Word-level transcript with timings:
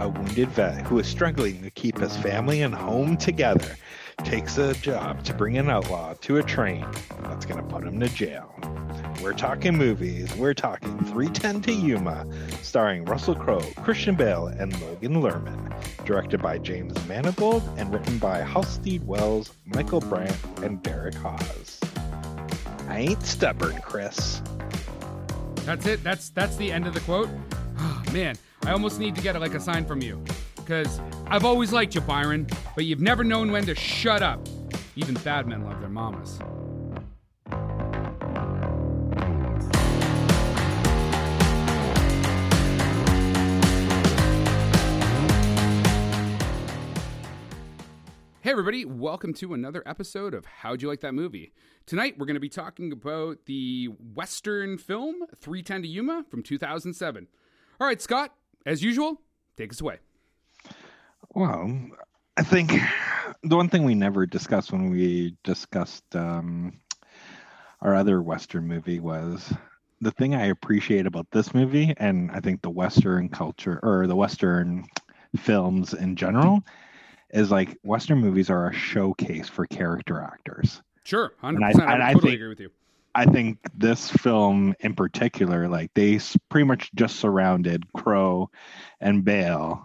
a 0.00 0.08
wounded 0.08 0.48
vet 0.48 0.86
who 0.86 0.98
is 0.98 1.06
struggling 1.06 1.62
to 1.62 1.70
keep 1.70 1.98
his 1.98 2.16
family 2.16 2.62
and 2.62 2.74
home 2.74 3.16
together, 3.16 3.76
takes 4.24 4.58
a 4.58 4.74
job 4.74 5.22
to 5.24 5.34
bring 5.34 5.58
an 5.58 5.68
outlaw 5.68 6.14
to 6.22 6.38
a 6.38 6.42
train 6.42 6.86
that's 7.24 7.44
going 7.44 7.60
to 7.60 7.66
put 7.68 7.84
him 7.84 8.00
to 8.00 8.08
jail. 8.08 8.54
We're 9.22 9.34
talking 9.34 9.76
movies. 9.76 10.34
We're 10.36 10.54
talking 10.54 10.98
310 11.04 11.60
to 11.62 11.72
Yuma, 11.72 12.26
starring 12.62 13.04
Russell 13.04 13.34
Crowe, 13.34 13.60
Christian 13.82 14.14
Bale, 14.14 14.46
and 14.46 14.78
Logan 14.80 15.16
Lerman. 15.16 15.66
Directed 16.06 16.40
by 16.40 16.56
James 16.56 16.94
Mangold 17.06 17.62
and 17.76 17.92
written 17.92 18.18
by 18.18 18.40
Halsted 18.40 19.04
Welles, 19.04 19.52
Michael 19.66 20.00
Brandt, 20.00 20.36
and 20.62 20.82
Derek 20.82 21.14
Haas. 21.14 21.78
I 22.88 22.98
ain't 22.98 23.22
stubborn, 23.24 23.78
Kris. 23.82 24.40
That's 25.66 25.86
it. 25.86 26.02
That's 26.02 26.30
that's 26.30 26.56
the 26.56 26.72
end 26.72 26.86
of 26.86 26.94
the 26.94 27.00
quote. 27.00 27.28
Man, 28.12 28.36
I 28.64 28.72
almost 28.72 28.98
need 28.98 29.14
to 29.14 29.22
get 29.22 29.40
like 29.40 29.54
a 29.54 29.60
sign 29.60 29.84
from 29.84 30.02
you 30.02 30.20
because 30.56 31.00
I've 31.28 31.44
always 31.44 31.72
liked 31.72 31.94
you, 31.94 32.00
Byron, 32.00 32.48
but 32.74 32.84
you've 32.84 33.00
never 33.00 33.22
known 33.22 33.52
when 33.52 33.64
to 33.66 33.74
shut 33.76 34.20
up. 34.20 34.48
Even 34.96 35.14
bad 35.14 35.46
men 35.46 35.64
love 35.64 35.78
their 35.78 35.88
mamas. 35.88 36.40
Hey, 48.40 48.50
everybody, 48.50 48.84
welcome 48.84 49.32
to 49.34 49.54
another 49.54 49.84
episode 49.86 50.34
of 50.34 50.46
How'd 50.46 50.82
You 50.82 50.88
Like 50.88 51.00
That 51.02 51.14
Movie? 51.14 51.52
Tonight, 51.86 52.16
we're 52.18 52.26
going 52.26 52.34
to 52.34 52.40
be 52.40 52.48
talking 52.48 52.90
about 52.90 53.46
the 53.46 53.86
Western 54.14 54.78
film 54.78 55.26
310 55.36 55.82
to 55.82 55.88
Yuma 55.88 56.24
from 56.28 56.42
2007. 56.42 57.28
All 57.80 57.86
right, 57.86 58.00
Scott, 58.00 58.34
as 58.66 58.82
usual, 58.82 59.20
take 59.56 59.70
us 59.72 59.80
away. 59.80 59.98
Well, 61.34 61.80
I 62.36 62.42
think 62.42 62.72
the 63.42 63.56
one 63.56 63.68
thing 63.70 63.84
we 63.84 63.94
never 63.94 64.26
discussed 64.26 64.70
when 64.72 64.90
we 64.90 65.36
discussed 65.44 66.04
um, 66.14 66.74
our 67.80 67.94
other 67.94 68.20
Western 68.20 68.66
movie 68.68 69.00
was 69.00 69.52
the 70.02 70.10
thing 70.10 70.34
I 70.34 70.46
appreciate 70.46 71.06
about 71.06 71.26
this 71.30 71.54
movie, 71.54 71.94
and 71.96 72.30
I 72.32 72.40
think 72.40 72.60
the 72.60 72.70
Western 72.70 73.28
culture 73.30 73.80
or 73.82 74.06
the 74.06 74.16
Western 74.16 74.84
films 75.38 75.94
in 75.94 76.16
general, 76.16 76.62
is 77.32 77.50
like 77.50 77.78
Western 77.82 78.18
movies 78.18 78.50
are 78.50 78.68
a 78.68 78.74
showcase 78.74 79.48
for 79.48 79.64
character 79.66 80.20
actors. 80.20 80.82
Sure, 81.04 81.32
100%. 81.42 81.48
And 81.56 81.64
I- 81.64 81.68
I, 81.68 81.94
and 81.94 82.02
I 82.02 82.12
totally 82.12 82.32
think- 82.32 82.40
agree 82.40 82.48
with 82.48 82.60
you. 82.60 82.70
I 83.14 83.26
think 83.26 83.58
this 83.74 84.10
film 84.10 84.74
in 84.80 84.94
particular, 84.94 85.68
like 85.68 85.90
they 85.94 86.20
pretty 86.48 86.64
much 86.66 86.90
just 86.94 87.16
surrounded 87.16 87.92
Crowe 87.92 88.50
and 89.00 89.24
Bale 89.24 89.84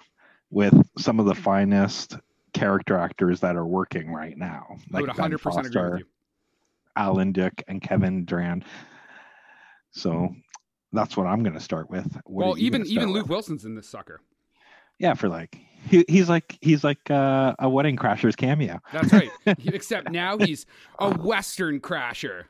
with 0.51 0.75
some 0.97 1.19
of 1.19 1.25
the 1.25 1.35
finest 1.35 2.17
character 2.53 2.97
actors 2.97 3.39
that 3.41 3.55
are 3.55 3.65
working 3.65 4.11
right 4.11 4.37
now. 4.37 4.77
I 4.93 5.01
would 5.01 5.15
Ben 5.15 5.15
100% 5.15 5.25
agree 5.25 5.37
Foster, 5.37 5.91
with 5.91 5.99
you. 5.99 6.05
Alan 6.95 7.33
Tudyk, 7.33 7.63
and 7.67 7.81
Kevin 7.81 8.25
Durand. 8.25 8.63
So 9.91 10.33
that's 10.93 11.17
what 11.17 11.27
I'm 11.27 11.43
going 11.43 11.53
to 11.53 11.59
start 11.59 11.89
with. 11.89 12.05
What 12.25 12.47
well, 12.47 12.57
even 12.57 12.85
even 12.85 13.07
with? 13.11 13.23
Luke 13.23 13.29
Wilson's 13.29 13.65
in 13.65 13.75
this 13.75 13.89
sucker. 13.89 14.21
Yeah, 14.99 15.13
for 15.13 15.27
like 15.27 15.57
he, 15.89 16.05
he's 16.07 16.29
like 16.29 16.57
he's 16.61 16.83
like 16.83 17.09
uh, 17.11 17.53
a 17.59 17.69
Wedding 17.69 17.97
Crashers 17.97 18.35
cameo. 18.35 18.79
That's 18.93 19.11
right. 19.11 19.29
Except 19.45 20.09
now 20.09 20.37
he's 20.37 20.65
a 20.99 21.13
Western 21.17 21.79
crasher. 21.79 22.45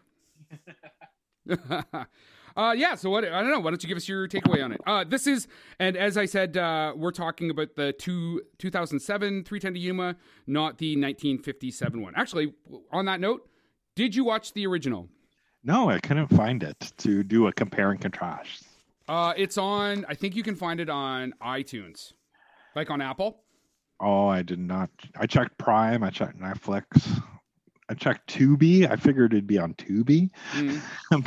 uh, 2.57 2.73
yeah. 2.75 2.95
So 2.95 3.09
what? 3.09 3.23
I 3.25 3.41
don't 3.41 3.51
know. 3.51 3.59
Why 3.59 3.71
don't 3.71 3.81
you 3.83 3.89
give 3.89 3.97
us 3.97 4.07
your 4.07 4.27
takeaway 4.27 4.63
on 4.63 4.71
it? 4.71 4.81
Uh, 4.85 5.03
this 5.03 5.27
is, 5.27 5.47
and 5.79 5.95
as 5.95 6.17
I 6.17 6.25
said, 6.25 6.57
uh, 6.57 6.93
we're 6.95 7.11
talking 7.11 7.49
about 7.49 7.75
the 7.75 7.93
two 7.93 8.41
2007 8.59 9.43
310 9.43 9.73
to 9.73 9.79
Yuma, 9.79 10.15
not 10.47 10.77
the 10.77 10.95
1957 10.95 12.01
one. 12.01 12.13
Actually, 12.15 12.53
on 12.91 13.05
that 13.05 13.19
note, 13.19 13.47
did 13.95 14.15
you 14.15 14.23
watch 14.23 14.53
the 14.53 14.65
original? 14.67 15.09
No, 15.63 15.89
I 15.89 15.99
couldn't 15.99 16.27
find 16.27 16.61
it 16.61 16.91
to 16.97 17.23
do 17.23 17.47
a 17.47 17.53
compare 17.53 17.91
and 17.91 17.99
contrast. 17.99 18.65
Uh, 19.07 19.33
it's 19.35 19.57
on. 19.57 20.05
I 20.07 20.15
think 20.15 20.35
you 20.35 20.43
can 20.43 20.55
find 20.55 20.79
it 20.79 20.89
on 20.89 21.33
iTunes, 21.41 22.13
like 22.75 22.89
on 22.89 23.01
Apple. 23.01 23.41
Oh, 23.99 24.27
I 24.27 24.41
did 24.41 24.59
not. 24.59 24.89
I 25.17 25.25
checked 25.25 25.57
Prime. 25.57 26.03
I 26.03 26.09
checked 26.09 26.39
Netflix. 26.39 27.21
I 27.89 27.93
checked 27.93 28.33
Tubi. 28.33 28.89
I 28.89 28.95
figured 28.95 29.33
it'd 29.33 29.47
be 29.47 29.57
on 29.57 29.73
Tubi, 29.75 30.29
Mm. 30.53 30.81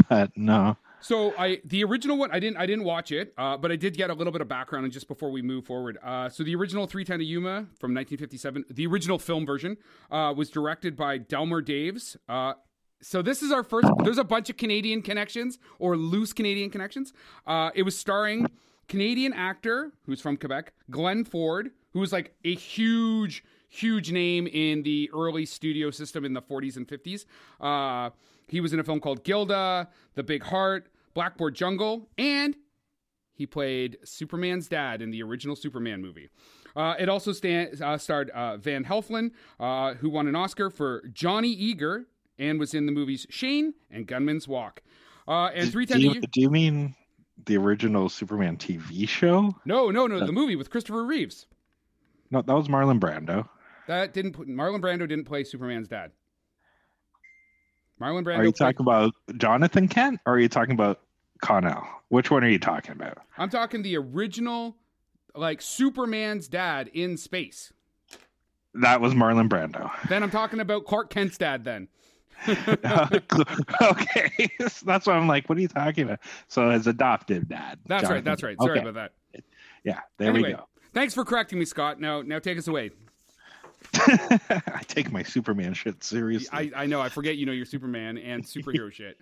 but 0.09 0.37
no. 0.37 0.77
So 1.01 1.33
I 1.39 1.61
the 1.65 1.85
original 1.85 2.19
one 2.19 2.31
I 2.33 2.41
didn't 2.41 2.57
I 2.57 2.67
didn't 2.67 2.85
watch 2.85 3.13
it, 3.13 3.33
uh, 3.39 3.57
but 3.57 3.71
I 3.71 3.77
did 3.77 3.97
get 3.97 4.11
a 4.11 4.15
little 4.15 4.33
bit 4.33 4.41
of 4.41 4.49
background 4.49 4.85
and 4.85 4.93
just 4.93 5.07
before 5.07 5.31
we 5.31 5.43
move 5.43 5.65
forward. 5.65 5.97
Uh, 6.03 6.29
so 6.29 6.43
the 6.43 6.55
original 6.57 6.87
310 6.89 7.21
to 7.21 7.25
Yuma 7.25 7.67
from 7.79 7.95
1957, 7.95 8.65
the 8.71 8.87
original 8.87 9.19
film 9.19 9.47
version, 9.47 9.77
uh, 10.11 10.35
was 10.37 10.51
directed 10.51 10.97
by 10.97 11.17
Delmer 11.19 11.63
Daves. 11.63 12.17
Uh, 12.29 12.55
so 13.01 13.23
this 13.23 13.43
is 13.45 13.53
our 13.53 13.63
first. 13.63 13.87
There's 14.03 14.19
a 14.19 14.25
bunch 14.25 14.51
of 14.51 14.57
Canadian 14.57 15.03
connections 15.03 15.61
or 15.79 15.97
loose 15.97 16.33
Canadian 16.33 16.69
connections. 16.71 17.13
Uh, 17.47 17.71
it 17.77 17.85
was 17.85 17.97
starring 17.97 18.49
Canadian 18.89 19.33
actor 19.33 19.93
who's 20.05 20.21
from 20.21 20.37
Quebec, 20.37 20.73
Glenn 20.91 21.25
Ford, 21.25 21.71
who 21.93 22.01
was 22.01 22.13
like 22.13 22.35
a 22.45 22.57
huge, 22.57 23.45
huge 23.69 24.11
name 24.12 24.47
in 24.47 24.83
the 24.83 25.11
early 25.15 25.45
studio 25.47 25.91
system 25.91 26.25
in 26.25 26.33
the 26.33 26.43
40s 26.43 26.77
and 26.77 26.87
50s. 26.89 27.25
Uh, 27.61 28.11
he 28.49 28.61
was 28.61 28.73
in 28.73 28.81
a 28.81 28.84
film 28.84 29.01
called 29.01 29.25
Gilda, 29.25 29.89
The 30.15 30.23
Big 30.23 30.43
Heart, 30.43 30.89
Blackboard 31.15 31.55
Jungle, 31.55 32.09
and 32.17 32.56
he 33.34 33.47
played 33.47 33.99
Superman's 34.05 34.69
dad 34.69 35.03
in 35.03 35.11
the 35.11 35.23
original 35.23 35.55
Superman 35.55 36.01
movie. 36.03 36.29
Uh, 36.75 36.95
it 36.99 37.09
also 37.09 37.33
sta- 37.33 37.71
uh, 37.83 37.99
starred 37.99 38.31
uh, 38.31 38.56
Van 38.56 38.84
Heflin, 38.84 39.31
uh, 39.61 39.95
who 39.95 40.09
won 40.11 40.27
an 40.29 40.35
Oscar 40.37 40.71
for 40.71 41.05
Johnny 41.12 41.50
Eager 41.50 42.06
and 42.39 42.59
was 42.59 42.73
in 42.75 42.87
the 42.87 42.93
movies 42.93 43.27
Shane 43.31 43.75
and 43.91 44.06
Gunman's 44.06 44.47
Walk. 44.49 44.83
Uh, 45.27 45.50
and 45.55 45.67
Do 45.67 45.73
310 45.73 46.00
you, 46.00 46.09
to 46.09 46.15
you. 46.15 46.21
do 46.21 46.41
you 46.41 46.50
mean 46.50 46.95
the 47.47 47.56
original 47.56 48.09
Superman 48.09 48.56
TV 48.56 49.09
show? 49.09 49.55
No, 49.65 49.91
no, 49.91 50.06
no, 50.06 50.25
the 50.25 50.33
movie 50.33 50.56
with 50.56 50.71
Christopher 50.71 51.05
Reeves. 51.05 51.47
No, 52.31 52.43
that 52.43 52.55
was 52.55 52.69
Marlon 52.69 52.99
Brando. 53.00 53.49
That 53.88 54.12
didn't 54.12 54.32
put, 54.34 54.47
Marlon 54.49 54.81
Brando 54.82 55.09
didn't 55.09 55.25
play 55.25 55.44
Superman's 55.44 55.88
dad. 55.88 56.12
Marlon 58.00 58.22
Brando. 58.22 58.38
Are 58.38 58.44
you 58.44 58.53
played- 58.53 58.75
talking 58.75 58.84
about 58.84 59.15
Jonathan 59.38 59.88
Kent 59.88 60.21
or 60.26 60.34
are 60.34 60.38
you 60.38 60.49
talking 60.49 60.75
about 60.75 61.00
Connell? 61.41 61.84
Which 62.09 62.31
one 62.31 62.44
are 62.44 62.49
you 62.49 62.59
talking 62.59 62.93
about? 62.93 63.19
I'm 63.38 63.49
talking 63.49 63.82
the 63.82 63.97
original, 63.97 64.76
like 65.34 65.62
Superman's 65.62 66.49
dad 66.49 66.91
in 66.93 67.16
space. 67.16 67.72
That 68.75 69.00
was 69.00 69.15
Marlon 69.15 69.49
Brando. 69.49 69.91
Then 70.09 70.22
I'm 70.22 70.31
talking 70.31 70.60
about 70.60 70.84
Clark 70.84 71.09
Kent's 71.10 71.38
dad. 71.38 71.65
Then 71.65 71.88
okay, 72.49 74.49
that's 74.84 75.06
why 75.06 75.15
I'm 75.15 75.26
like, 75.26 75.49
what 75.49 75.56
are 75.59 75.62
you 75.62 75.66
talking 75.69 76.05
about? 76.05 76.20
So 76.47 76.70
his 76.70 76.87
adoptive 76.87 77.49
dad. 77.49 77.78
that's 77.87 78.09
right. 78.09 78.22
That's 78.22 78.43
right. 78.43 78.56
Sorry 78.60 78.78
Okay, 78.78 78.88
about 78.88 79.10
that. 79.34 79.43
Yeah, 79.82 80.00
there 80.19 80.28
Anyway, 80.28 80.50
we 80.50 80.55
go. 80.55 80.69
thanks 80.93 81.15
for 81.15 81.25
correcting 81.25 81.59
me, 81.59 81.65
Scott. 81.65 81.99
Now, 82.00 82.20
now 82.22 82.38
take 82.38 82.59
us 82.59 82.69
away. 82.69 82.91
I 83.94 84.83
take 84.87 85.12
my 85.12 85.22
Superman 85.22 85.75
shit 85.75 86.03
seriously. 86.03 86.49
I, 86.53 86.83
I 86.83 86.87
know 86.87 87.00
I 87.00 87.09
forget 87.09 87.37
you 87.37 87.47
know 87.47 87.53
your 87.53 87.66
Superman 87.66 88.19
and 88.19 88.44
superhero 88.44 88.93
shit. 88.93 89.19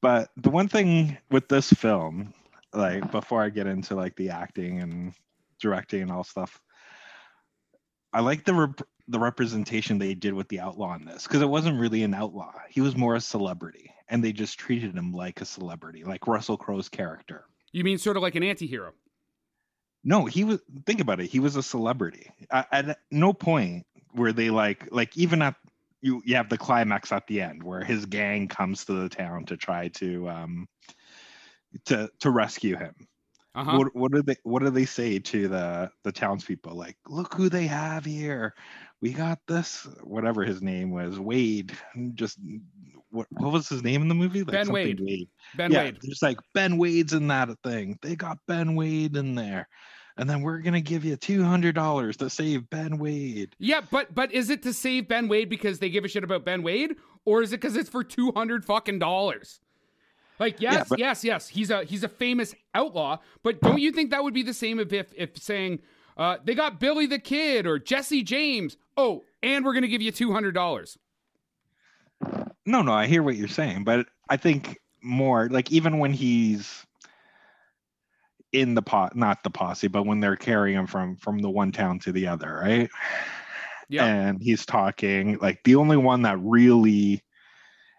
but 0.00 0.30
the 0.36 0.50
one 0.50 0.68
thing 0.68 1.16
with 1.30 1.48
this 1.48 1.72
film, 1.72 2.32
like 2.72 3.10
before 3.10 3.42
I 3.42 3.50
get 3.50 3.66
into 3.66 3.94
like 3.94 4.16
the 4.16 4.30
acting 4.30 4.80
and 4.80 5.12
directing 5.60 6.02
and 6.02 6.10
all 6.10 6.24
stuff, 6.24 6.60
I 8.12 8.20
like 8.20 8.44
the 8.44 8.54
rep- 8.54 8.82
the 9.08 9.18
representation 9.18 9.98
they 9.98 10.14
did 10.14 10.34
with 10.34 10.48
the 10.48 10.60
outlaw 10.60 10.94
in 10.94 11.04
this 11.04 11.24
because 11.24 11.42
it 11.42 11.48
wasn't 11.48 11.78
really 11.78 12.02
an 12.02 12.14
outlaw. 12.14 12.52
He 12.68 12.80
was 12.80 12.96
more 12.96 13.14
a 13.14 13.20
celebrity, 13.20 13.92
and 14.08 14.22
they 14.22 14.32
just 14.32 14.58
treated 14.58 14.94
him 14.94 15.12
like 15.12 15.40
a 15.40 15.44
celebrity, 15.44 16.04
like 16.04 16.26
Russell 16.26 16.56
Crowe's 16.56 16.88
character. 16.88 17.44
You 17.72 17.84
mean 17.84 17.98
sort 17.98 18.16
of 18.16 18.22
like 18.22 18.34
an 18.34 18.42
anti-hero? 18.42 18.92
No, 20.06 20.24
he 20.24 20.44
was. 20.44 20.60
Think 20.86 21.00
about 21.00 21.18
it. 21.18 21.26
He 21.26 21.40
was 21.40 21.56
a 21.56 21.62
celebrity. 21.64 22.30
At, 22.48 22.68
at 22.70 22.98
no 23.10 23.32
point 23.32 23.84
were 24.14 24.32
they 24.32 24.50
like 24.50 24.88
like 24.92 25.16
even 25.16 25.42
at 25.42 25.56
you 26.00 26.22
you 26.24 26.36
have 26.36 26.48
the 26.48 26.56
climax 26.56 27.10
at 27.10 27.26
the 27.26 27.42
end 27.42 27.64
where 27.64 27.82
his 27.82 28.06
gang 28.06 28.46
comes 28.46 28.84
to 28.84 28.92
the 28.92 29.08
town 29.08 29.46
to 29.46 29.56
try 29.56 29.88
to 29.88 30.28
um 30.28 30.68
to 31.86 32.08
to 32.20 32.30
rescue 32.30 32.76
him. 32.76 32.94
Uh 33.56 33.64
huh. 33.64 33.78
What 33.78 33.96
what 33.96 34.12
do 34.12 34.22
they 34.22 34.36
what 34.44 34.62
do 34.62 34.70
they 34.70 34.84
say 34.84 35.18
to 35.18 35.48
the 35.48 35.90
the 36.04 36.12
townspeople? 36.12 36.76
Like, 36.76 36.96
look 37.08 37.34
who 37.34 37.48
they 37.48 37.66
have 37.66 38.04
here. 38.04 38.54
We 39.00 39.12
got 39.12 39.40
this. 39.48 39.88
Whatever 40.04 40.44
his 40.44 40.62
name 40.62 40.92
was, 40.92 41.18
Wade. 41.18 41.76
Just 42.14 42.38
what 43.10 43.26
what 43.30 43.52
was 43.52 43.68
his 43.68 43.82
name 43.82 44.02
in 44.02 44.08
the 44.08 44.14
movie? 44.14 44.40
Like 44.42 44.52
Ben 44.52 44.66
something 44.66 45.04
Wade. 45.04 45.28
Ben 45.56 45.72
yeah, 45.72 45.84
Wade. 45.84 45.98
Just 46.02 46.22
like 46.22 46.38
Ben 46.54 46.78
Wade's 46.78 47.12
in 47.12 47.28
that 47.28 47.48
thing. 47.62 47.98
They 48.02 48.16
got 48.16 48.38
Ben 48.46 48.74
Wade 48.74 49.16
in 49.16 49.34
there. 49.34 49.68
And 50.18 50.30
then 50.30 50.40
we're 50.40 50.58
gonna 50.58 50.80
give 50.80 51.04
you 51.04 51.16
two 51.16 51.44
hundred 51.44 51.74
dollars 51.74 52.16
to 52.18 52.30
save 52.30 52.70
Ben 52.70 52.98
Wade. 52.98 53.54
Yeah, 53.58 53.82
but 53.90 54.14
but 54.14 54.32
is 54.32 54.48
it 54.48 54.62
to 54.62 54.72
save 54.72 55.08
Ben 55.08 55.28
Wade 55.28 55.50
because 55.50 55.78
they 55.78 55.90
give 55.90 56.04
a 56.04 56.08
shit 56.08 56.24
about 56.24 56.44
Ben 56.44 56.62
Wade, 56.62 56.96
or 57.26 57.42
is 57.42 57.52
it 57.52 57.60
because 57.60 57.76
it's 57.76 57.90
for 57.90 58.02
two 58.02 58.32
hundred 58.32 58.64
fucking 58.64 58.98
dollars? 58.98 59.60
Like 60.38 60.60
yes, 60.60 60.72
Yeah, 60.74 60.84
but- 60.88 60.98
yes, 60.98 61.24
yes. 61.24 61.48
He's 61.48 61.70
a 61.70 61.84
he's 61.84 62.02
a 62.02 62.08
famous 62.08 62.54
outlaw, 62.74 63.18
but 63.42 63.60
don't 63.60 63.78
you 63.78 63.92
think 63.92 64.10
that 64.10 64.24
would 64.24 64.34
be 64.34 64.42
the 64.42 64.54
same 64.54 64.78
if 64.80 64.92
if, 64.92 65.12
if 65.14 65.36
saying 65.36 65.80
uh, 66.16 66.38
they 66.44 66.54
got 66.54 66.80
Billy 66.80 67.04
the 67.06 67.18
Kid 67.18 67.66
or 67.66 67.78
Jesse 67.78 68.22
James? 68.22 68.78
Oh, 68.96 69.24
and 69.42 69.64
we're 69.66 69.74
gonna 69.74 69.86
give 69.86 70.00
you 70.02 70.12
two 70.12 70.32
hundred 70.32 70.52
dollars. 70.52 70.96
No, 72.66 72.82
no, 72.82 72.92
I 72.92 73.06
hear 73.06 73.22
what 73.22 73.36
you're 73.36 73.48
saying, 73.48 73.84
but 73.84 74.06
I 74.28 74.36
think 74.36 74.78
more 75.02 75.48
like 75.48 75.70
even 75.70 75.98
when 75.98 76.12
he's 76.12 76.84
in 78.52 78.74
the 78.74 78.82
pot, 78.82 79.14
not 79.14 79.42
the 79.44 79.50
posse, 79.50 79.88
but 79.88 80.04
when 80.04 80.20
they're 80.20 80.36
carrying 80.36 80.76
him 80.76 80.86
from 80.86 81.16
from 81.16 81.38
the 81.38 81.50
one 81.50 81.72
town 81.72 82.00
to 82.00 82.12
the 82.12 82.26
other, 82.26 82.60
right? 82.62 82.90
Yeah. 83.88 84.04
And 84.04 84.42
he's 84.42 84.66
talking 84.66 85.38
like 85.40 85.62
the 85.64 85.76
only 85.76 85.96
one 85.96 86.22
that 86.22 86.38
really 86.40 87.22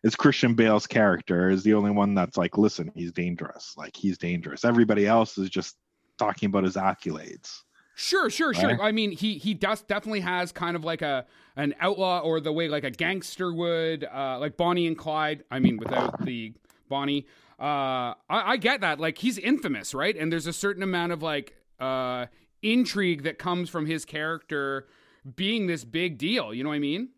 is 0.03 0.15
Christian 0.15 0.53
Bale's 0.53 0.87
character 0.87 1.49
is 1.49 1.63
the 1.63 1.73
only 1.73 1.91
one 1.91 2.13
that's 2.13 2.37
like, 2.37 2.57
listen, 2.57 2.91
he's 2.93 3.11
dangerous. 3.11 3.73
Like 3.77 3.95
he's 3.95 4.17
dangerous. 4.17 4.65
Everybody 4.65 5.07
else 5.07 5.37
is 5.37 5.49
just 5.49 5.75
talking 6.17 6.47
about 6.47 6.65
his 6.65 6.75
accolades. 6.75 7.61
Sure, 7.99 8.29
sure, 8.29 8.53
sure. 8.53 8.69
Right. 8.69 8.79
I 8.79 8.91
mean, 8.91 9.09
he 9.09 9.39
he 9.39 9.55
does 9.55 9.81
definitely 9.81 10.19
has 10.19 10.51
kind 10.51 10.75
of 10.75 10.85
like 10.85 11.01
a 11.01 11.25
an 11.55 11.73
outlaw 11.79 12.19
or 12.19 12.39
the 12.39 12.53
way 12.53 12.67
like 12.67 12.83
a 12.83 12.91
gangster 12.91 13.51
would, 13.51 14.03
uh, 14.03 14.37
like 14.39 14.55
Bonnie 14.55 14.85
and 14.85 14.95
Clyde. 14.95 15.43
I 15.49 15.57
mean, 15.57 15.77
without 15.77 16.23
the 16.23 16.53
Bonnie. 16.89 17.25
Uh, 17.59 18.13
I, 18.29 18.51
I 18.51 18.57
get 18.57 18.81
that. 18.81 18.99
Like 18.99 19.17
he's 19.17 19.39
infamous, 19.39 19.95
right? 19.95 20.15
And 20.15 20.31
there's 20.31 20.45
a 20.45 20.53
certain 20.53 20.83
amount 20.83 21.11
of 21.11 21.23
like 21.23 21.55
uh 21.79 22.27
intrigue 22.61 23.23
that 23.23 23.39
comes 23.39 23.67
from 23.67 23.87
his 23.87 24.05
character 24.05 24.87
being 25.35 25.65
this 25.65 25.83
big 25.83 26.19
deal. 26.19 26.53
You 26.53 26.63
know 26.63 26.69
what 26.69 26.75
I 26.75 26.79
mean? 26.79 27.09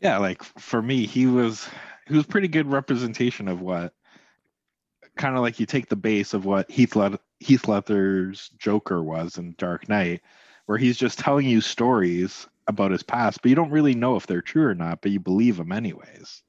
Yeah, 0.00 0.18
like 0.18 0.42
for 0.42 0.82
me, 0.82 1.06
he 1.06 1.26
was 1.26 1.68
he 2.08 2.16
was 2.16 2.26
pretty 2.26 2.48
good 2.48 2.66
representation 2.66 3.46
of 3.46 3.60
what 3.60 3.94
kind 5.16 5.36
of 5.36 5.42
like 5.42 5.60
you 5.60 5.66
take 5.66 5.88
the 5.88 5.96
base 5.96 6.34
of 6.34 6.44
what 6.44 6.70
Heath 6.70 6.96
Led- 6.96 7.18
Heath 7.40 7.68
Ledger's 7.68 8.50
Joker 8.58 9.02
was 9.02 9.38
in 9.38 9.54
Dark 9.58 9.88
Knight, 9.88 10.22
where 10.66 10.78
he's 10.78 10.96
just 10.96 11.18
telling 11.18 11.46
you 11.46 11.60
stories 11.60 12.46
about 12.68 12.92
his 12.92 13.02
past, 13.02 13.42
but 13.42 13.48
you 13.48 13.54
don't 13.54 13.70
really 13.70 13.94
know 13.94 14.16
if 14.16 14.26
they're 14.26 14.42
true 14.42 14.66
or 14.66 14.74
not, 14.74 15.02
but 15.02 15.10
you 15.10 15.20
believe 15.20 15.56
them 15.56 15.72
anyways. 15.72 16.42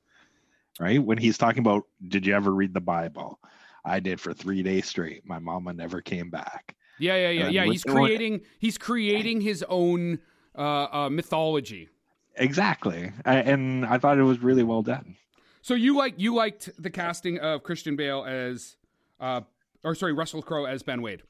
Right? 0.79 1.03
When 1.03 1.17
he's 1.17 1.37
talking 1.37 1.59
about, 1.59 1.85
did 2.07 2.25
you 2.25 2.35
ever 2.35 2.51
read 2.51 2.73
the 2.73 2.81
Bible? 2.81 3.39
I 3.85 3.99
did 3.99 4.19
for 4.19 4.33
three 4.33 4.63
days 4.63 4.87
straight. 4.87 5.27
My 5.27 5.39
mama 5.39 5.73
never 5.73 6.01
came 6.01 6.29
back. 6.29 6.75
Yeah, 6.99 7.15
yeah, 7.15 7.29
yeah, 7.29 7.49
yeah. 7.49 7.65
He's 7.65 7.83
creating 7.83 8.41
he's 8.59 8.77
creating 8.77 9.41
his 9.41 9.63
own 9.67 10.19
uh, 10.57 10.87
uh 10.91 11.09
mythology. 11.09 11.89
Exactly. 12.35 13.11
I, 13.25 13.35
and 13.37 13.85
I 13.85 13.97
thought 13.97 14.17
it 14.17 14.23
was 14.23 14.39
really 14.39 14.63
well 14.63 14.83
done. 14.83 15.15
So 15.63 15.73
you 15.73 15.95
like 15.97 16.15
you 16.17 16.35
liked 16.35 16.69
the 16.77 16.89
casting 16.91 17.39
of 17.39 17.63
Christian 17.63 17.95
Bale 17.95 18.23
as 18.25 18.75
uh 19.19 19.41
or 19.83 19.95
sorry, 19.95 20.13
Russell 20.13 20.41
Crowe 20.43 20.65
as 20.65 20.83
Ben 20.83 21.01
Wade. 21.01 21.23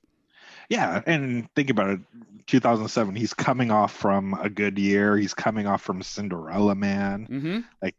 Yeah, 0.70 1.02
and 1.06 1.48
think 1.56 1.70
about 1.70 1.90
it. 1.92 2.00
2007, 2.48 3.16
he's 3.16 3.34
coming 3.34 3.72
off 3.72 3.94
from 3.94 4.34
a 4.34 4.50
good 4.50 4.78
year. 4.78 5.16
He's 5.18 5.34
coming 5.34 5.66
off 5.68 5.82
from 5.82 6.02
Cinderella 6.02 6.76
Man. 6.76 7.28
Mm-hmm. 7.30 7.60
Like 7.82 7.96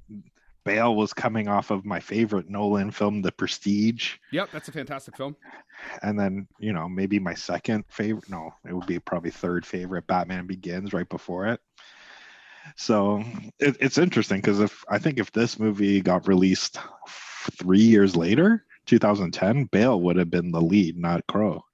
Bale 0.64 0.94
was 0.94 1.12
coming 1.12 1.46
off 1.48 1.70
of 1.70 1.84
my 1.84 2.00
favorite 2.00 2.48
Nolan 2.50 2.90
film, 2.90 3.22
The 3.22 3.32
Prestige, 3.32 4.16
Yep, 4.32 4.50
that's 4.52 4.68
a 4.68 4.72
fantastic 4.72 5.16
film. 5.16 5.36
and 6.02 6.18
then 6.18 6.46
you 6.58 6.72
know 6.72 6.88
maybe 6.88 7.18
my 7.18 7.34
second 7.34 7.84
favorite. 7.88 8.28
No, 8.28 8.54
it 8.68 8.72
would 8.74 8.86
be 8.86 8.98
probably 8.98 9.30
third 9.30 9.64
favorite. 9.66 10.06
Batman 10.06 10.46
Begins 10.46 10.92
right 10.92 11.08
before 11.08 11.46
it. 11.46 11.60
So 12.76 13.22
it, 13.58 13.76
it's 13.80 13.98
interesting 13.98 14.38
because 14.38 14.60
if 14.60 14.84
I 14.88 14.98
think 14.98 15.18
if 15.18 15.32
this 15.32 15.58
movie 15.58 16.00
got 16.00 16.26
released 16.26 16.78
three 17.52 17.82
years 17.82 18.16
later, 18.16 18.64
2010, 18.86 19.64
Bale 19.64 20.00
would 20.00 20.16
have 20.16 20.30
been 20.30 20.50
the 20.50 20.60
lead, 20.60 20.98
not 20.98 21.26
Crowe, 21.26 21.64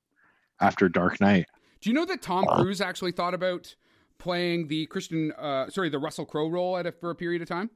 after 0.61 0.89
Dark 0.89 1.21
Knight. 1.21 1.47
Do 1.81 1.91
you 1.91 1.95
know 1.95 2.05
that 2.05 2.23
Tom 2.23 2.45
Cruise 2.45 2.81
actually 2.81 3.13
thought 3.13 3.35
about 3.35 3.75
playing 4.19 4.69
the 4.69 4.87
Christian 4.87 5.33
uh 5.33 5.71
sorry, 5.71 5.89
the 5.89 5.99
Russell 5.99 6.27
Crowe 6.27 6.49
role 6.49 6.77
at 6.77 6.87
a, 6.87 6.93
for 6.93 7.11
a 7.11 7.15
period 7.15 7.43
of 7.43 7.49
time? 7.49 7.71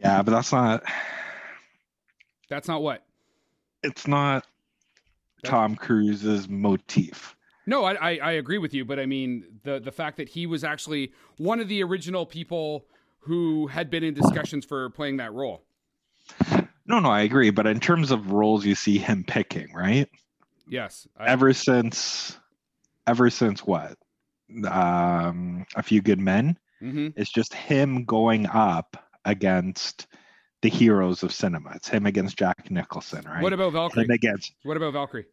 Yeah, 0.00 0.22
but 0.22 0.32
that's 0.32 0.52
not. 0.52 0.84
That's 2.48 2.68
not 2.68 2.82
what. 2.82 3.04
It's 3.82 4.06
not 4.06 4.46
Tom 5.44 5.76
Cruise's 5.76 6.48
motif. 6.48 7.34
No, 7.66 7.84
I, 7.84 7.94
I 7.94 8.18
I 8.18 8.32
agree 8.32 8.58
with 8.58 8.74
you, 8.74 8.84
but 8.84 8.98
I 8.98 9.06
mean 9.06 9.44
the 9.62 9.80
the 9.80 9.92
fact 9.92 10.16
that 10.18 10.28
he 10.28 10.46
was 10.46 10.64
actually 10.64 11.12
one 11.38 11.60
of 11.60 11.68
the 11.68 11.82
original 11.82 12.26
people 12.26 12.86
who 13.20 13.68
had 13.68 13.90
been 13.90 14.04
in 14.04 14.12
discussions 14.14 14.64
for 14.64 14.90
playing 14.90 15.16
that 15.16 15.32
role. 15.32 15.62
No, 16.86 17.00
no, 17.00 17.10
I 17.10 17.22
agree. 17.22 17.50
But 17.50 17.66
in 17.66 17.80
terms 17.80 18.10
of 18.10 18.32
roles, 18.32 18.66
you 18.66 18.74
see 18.74 18.98
him 18.98 19.24
picking, 19.26 19.72
right? 19.72 20.08
Yes. 20.68 21.06
I, 21.16 21.28
Ever 21.28 21.54
since, 21.54 22.38
ever 23.06 23.30
since 23.30 23.64
what? 23.64 23.96
Um, 24.70 25.64
a 25.74 25.82
few 25.82 26.02
good 26.02 26.20
men. 26.20 26.58
hmm 26.80 27.08
It's 27.16 27.30
just 27.32 27.54
him 27.54 28.04
going 28.04 28.46
up 28.46 28.96
against 29.24 30.06
the 30.60 30.68
heroes 30.68 31.22
of 31.22 31.32
cinema. 31.32 31.72
It's 31.74 31.88
him 31.88 32.04
against 32.06 32.38
Jack 32.38 32.70
Nicholson, 32.70 33.24
right? 33.26 33.42
What 33.42 33.52
about 33.54 33.72
Valkyrie? 33.72 34.04
him 34.04 34.10
against 34.10 34.52
What 34.64 34.76
about 34.76 34.92
Valkyrie? 34.92 35.26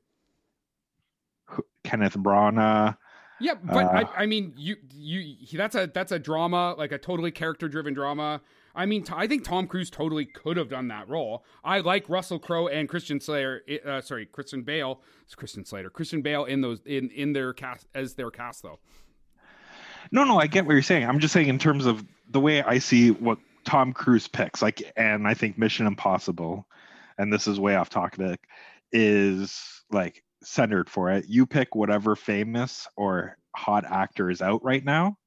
Kenneth 1.84 2.18
Branagh. 2.18 2.98
Yeah, 3.40 3.56
but 3.56 3.86
Uh, 3.86 4.06
I, 4.16 4.24
I 4.24 4.26
mean, 4.28 4.54
you, 4.56 4.76
you, 4.94 5.58
that's 5.58 5.76
a 5.76 5.90
that's 5.92 6.12
a 6.12 6.20
drama, 6.20 6.76
like 6.78 6.92
a 6.92 6.98
totally 7.00 7.32
character 7.32 7.68
driven 7.68 7.94
drama. 7.94 8.42
I 8.76 8.86
mean, 8.86 9.04
t- 9.04 9.14
I 9.16 9.28
think 9.28 9.44
Tom 9.44 9.68
Cruise 9.68 9.90
totally 9.90 10.26
could 10.26 10.58
have 10.58 10.70
done 10.70 10.88
that 10.90 11.10
role. 11.10 11.44
I 11.64 11.80
like 11.80 12.08
Russell 12.08 12.40
Crowe 12.40 12.68
and 12.68 12.88
Christian 12.88 13.20
Slater, 13.20 13.64
uh, 13.86 14.00
sorry, 14.00 14.28
Christian 14.28 14.62
Bale, 14.62 15.02
it's 15.24 15.36
Christian 15.36 15.66
Slater, 15.66 15.90
Christian 15.90 16.22
Bale 16.22 16.46
in 16.46 16.62
those 16.62 16.80
in 16.86 17.10
in 17.10 17.34
their 17.34 17.52
cast 17.52 17.88
as 17.96 18.14
their 18.14 18.32
cast 18.32 18.64
though. 18.64 18.80
No, 20.12 20.24
no, 20.24 20.40
I 20.40 20.48
get 20.48 20.66
what 20.66 20.74
you're 20.74 20.82
saying. 20.82 21.06
I'm 21.06 21.20
just 21.20 21.34
saying 21.34 21.48
in 21.48 21.60
terms 21.60 21.86
of 21.86 22.04
the 22.30 22.40
way 22.40 22.62
I 22.62 22.80
see 22.80 23.12
what 23.12 23.40
Tom 23.66 23.94
Cruise 23.94 24.28
picks, 24.28 24.62
like, 24.62 24.82
and 24.96 25.28
I 25.28 25.34
think 25.34 25.58
Mission 25.58 25.86
Impossible, 25.86 26.66
and 27.18 27.32
this 27.32 27.48
is 27.48 27.60
way 27.60 27.76
off 27.76 27.90
topic, 27.90 28.40
is 28.92 29.84
like 29.92 30.24
centered 30.44 30.90
for 30.90 31.12
it. 31.12 31.26
You 31.28 31.46
pick 31.46 31.76
whatever 31.76 32.16
famous 32.16 32.88
or 32.96 33.38
hot 33.56 33.86
actor 33.86 34.30
is 34.30 34.42
out 34.42 34.64
right 34.64 34.84
now. 34.84 35.18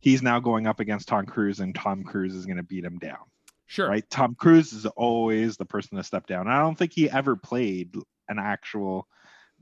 He's 0.00 0.22
now 0.22 0.40
going 0.40 0.66
up 0.66 0.80
against 0.80 1.08
Tom 1.08 1.26
Cruise, 1.26 1.60
and 1.60 1.74
Tom 1.74 2.02
Cruise 2.02 2.34
is 2.34 2.46
going 2.46 2.56
to 2.56 2.62
beat 2.62 2.84
him 2.84 2.98
down. 2.98 3.18
Sure. 3.66 3.88
Right? 3.88 4.08
Tom 4.10 4.34
Cruise 4.34 4.72
is 4.72 4.84
always 4.84 5.56
the 5.56 5.64
person 5.64 5.96
to 5.96 6.04
step 6.04 6.26
down. 6.26 6.48
I 6.48 6.58
don't 6.58 6.76
think 6.76 6.92
he 6.92 7.08
ever 7.08 7.36
played 7.36 7.94
an 8.28 8.38
actual 8.38 9.06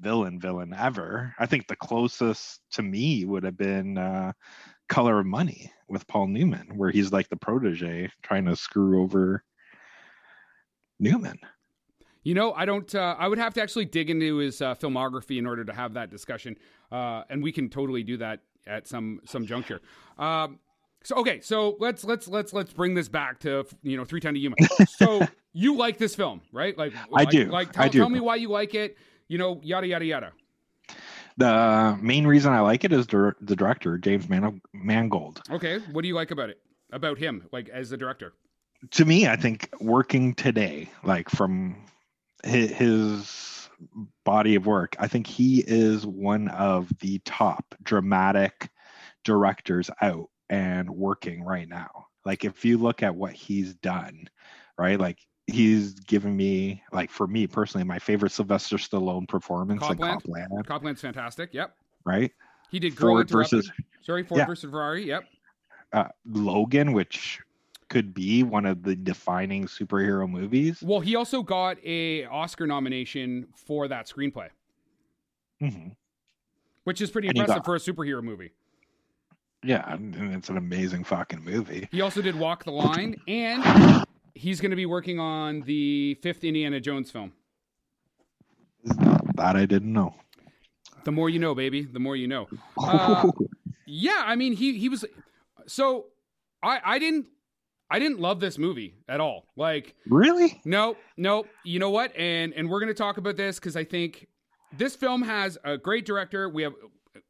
villain 0.01 0.41
villain 0.41 0.75
ever. 0.77 1.35
I 1.39 1.47
think 1.47 1.69
the 1.69 1.77
closest 1.77 2.61
to 2.73 2.83
me 2.83 3.25
would 3.25 3.45
have 3.45 3.57
been 3.57 3.99
uh, 3.99 4.33
Color 4.89 5.21
of 5.21 5.27
Money 5.27 5.71
with 5.89 6.07
Paul 6.07 6.29
Newman, 6.29 6.73
where 6.77 6.91
he's 6.91 7.13
like 7.13 7.29
the 7.29 7.37
protege 7.37 8.11
trying 8.23 8.47
to 8.47 8.57
screw 8.57 9.03
over 9.03 9.45
Newman. 10.99 11.39
You 12.23 12.35
know, 12.35 12.53
I 12.53 12.65
don't. 12.65 12.95
Uh, 12.95 13.17
I 13.19 13.29
would 13.29 13.39
have 13.39 13.55
to 13.55 13.63
actually 13.63 13.87
dig 13.87 14.11
into 14.11 14.37
his 14.37 14.61
uh, 14.61 14.75
filmography 14.75 15.39
in 15.39 15.47
order 15.47 15.65
to 15.65 15.73
have 15.73 15.95
that 15.95 16.11
discussion, 16.11 16.57
uh, 16.93 17.23
and 17.31 17.43
we 17.43 17.51
can 17.53 17.69
totally 17.69 18.03
do 18.03 18.17
that 18.19 18.41
at 18.67 18.87
some 18.87 19.21
some 19.25 19.47
juncture. 19.47 19.81
Um, 20.19 20.59
so 21.03 21.17
okay, 21.17 21.41
so 21.41 21.77
let's 21.81 22.05
let's 22.05 22.29
let's 22.29 22.53
let's 22.53 22.73
bring 22.73 22.95
this 22.95 23.09
back 23.09 23.41
to 23.41 23.67
you 23.83 23.97
know 23.97 24.05
three 24.05 24.21
ten 24.21 24.35
to 24.35 24.41
Yuma. 24.41 24.57
So 24.87 25.27
you 25.55 25.77
like 25.77 25.97
this 25.97 26.15
film, 26.15 26.43
right? 26.53 26.77
Like 26.77 26.95
I 26.95 27.07
like, 27.11 27.31
do. 27.31 27.47
Like 27.47 27.73
tell, 27.73 27.85
I 27.85 27.89
do. 27.89 27.99
tell 27.99 28.11
me 28.11 28.21
why 28.21 28.37
you 28.37 28.49
like 28.49 28.75
it. 28.75 28.99
You 29.29 29.39
know, 29.39 29.61
yada 29.63 29.87
yada 29.87 30.05
yada. 30.05 30.33
The 31.39 31.97
main 32.03 32.27
reason 32.27 32.53
I 32.53 32.61
like 32.61 32.85
it 32.85 32.93
is 32.93 33.07
the 33.07 33.57
director, 33.57 33.97
James 33.97 34.29
Man- 34.29 34.61
Mangold. 34.75 35.41
Okay, 35.51 35.79
what 35.93 36.03
do 36.03 36.09
you 36.09 36.15
like 36.15 36.33
about 36.33 36.51
it? 36.51 36.59
About 36.93 37.17
him, 37.17 37.47
like 37.51 37.71
as 37.71 37.89
the 37.89 37.97
director? 37.97 38.35
to 38.91 39.05
me, 39.05 39.27
I 39.27 39.37
think 39.37 39.69
working 39.81 40.35
today, 40.35 40.91
like 41.05 41.29
from 41.29 41.77
his, 42.45 43.51
body 44.25 44.55
of 44.55 44.67
work, 44.67 44.97
I 44.99 45.09
think 45.09 45.27
he 45.27 45.65
is 45.67 46.07
one 46.07 46.49
of 46.49 46.91
the 47.01 47.19
top 47.25 47.75
dramatic 47.83 48.69
directors 49.25 49.91
out 50.03 50.29
and 50.49 50.91
working 50.91 51.43
right 51.43 51.69
now. 51.69 52.07
Like 52.25 52.45
if 52.45 52.65
you 52.65 52.79
look 52.79 53.03
at 53.03 53.15
what 53.15 53.33
he's 53.33 53.75
done, 53.75 54.29
right? 54.77 55.01
Like 55.01 55.19
he's 55.47 55.95
given 55.95 56.37
me, 56.37 56.83
like 56.93 57.11
for 57.11 57.27
me 57.27 57.47
personally, 57.47 57.85
my 57.85 57.99
favorite 57.99 58.33
Sylvester 58.33 58.77
Stallone 58.77 59.27
performance 59.27 59.83
in 59.83 59.97
Copland? 59.97 60.23
Copland, 60.23 60.67
Copland's 60.67 61.01
fantastic. 61.01 61.51
Yep, 61.53 61.75
right? 62.05 62.31
he 62.71 62.79
did 62.79 62.97
Ford 62.97 63.29
versus 63.29 63.71
Sorry, 64.03 64.23
Ford 64.23 64.39
Yeah. 64.39 64.47
versus 64.47 64.71
Ferrari. 64.71 65.07
Yep. 65.07 65.25
uh, 65.93 66.09
Logan, 66.25 66.93
which 66.93 67.41
could 67.91 68.15
be 68.15 68.43
one 68.43 68.65
of 68.65 68.83
the 68.85 68.95
defining 68.97 69.67
superhero 69.67 70.31
movies. 70.31 70.81
Well, 70.83 71.01
he 71.01 71.17
also 71.17 71.43
got 71.43 71.77
a 71.85 72.25
Oscar 72.27 72.67
nomination 72.67 73.49
for 73.55 73.87
that 73.89 74.07
screenplay. 74.07 74.49
Mhm. 75.61 75.95
which 76.85 77.03
is 77.03 77.11
pretty 77.11 77.29
And 77.29 77.37
impressive 77.37 77.63
got- 77.63 77.65
for 77.67 77.77
a 77.77 77.79
superhero 77.79 78.23
movie. 78.23 78.53
Yeah, 79.63 79.85
and 79.93 80.15
and 80.17 80.33
it's 80.35 80.49
an 80.49 80.57
amazing 80.57 81.05
fucking 81.05 81.45
movie. 81.45 81.87
He 81.93 82.01
also 82.01 82.23
did 82.23 82.35
Walk 82.35 82.65
the 82.65 82.71
Line, 82.73 83.17
and 83.29 83.63
he's 84.35 84.59
going 84.63 84.71
to 84.71 84.77
be 84.77 84.87
working 84.87 85.21
on 85.21 85.61
the 85.61 86.15
fifth 86.23 86.43
Indiana 86.45 86.81
Jones 86.81 87.11
film. 87.11 87.33
That 89.35 89.57
I 89.57 89.67
didn't 89.67 89.93
know. 89.93 90.15
The 91.05 91.13
more 91.13 91.29
you 91.29 91.39
know, 91.39 91.55
baby. 91.55 91.83
The 91.83 91.99
more 92.01 92.17
you 92.17 92.27
know. 92.29 92.49
Uh, 92.79 93.31
yeah, 93.85 94.23
I 94.25 94.35
mean, 94.37 94.55
he 94.55 94.79
he 94.79 94.89
was. 94.89 95.05
So 95.67 96.07
I 96.63 96.81
I 96.83 96.99
didn't 96.99 97.27
I 97.91 97.99
didn't 97.99 98.21
love 98.21 98.41
this 98.41 98.57
movie 98.57 98.95
at 99.09 99.21
all. 99.21 99.47
Like 99.57 99.97
really? 100.07 100.61
No, 100.65 100.97
no. 101.17 101.47
You 101.65 101.79
know 101.79 101.91
what? 101.91 102.17
And 102.17 102.53
and 102.55 102.71
we're 102.71 102.81
gonna 102.81 102.95
talk 102.95 103.19
about 103.19 103.37
this 103.37 103.59
because 103.59 103.77
I 103.77 103.85
think 103.85 104.29
this 104.77 104.95
film 104.95 105.23
has 105.23 105.59
a 105.65 105.77
great 105.77 106.07
director. 106.07 106.49
We 106.49 106.63
have. 106.63 106.75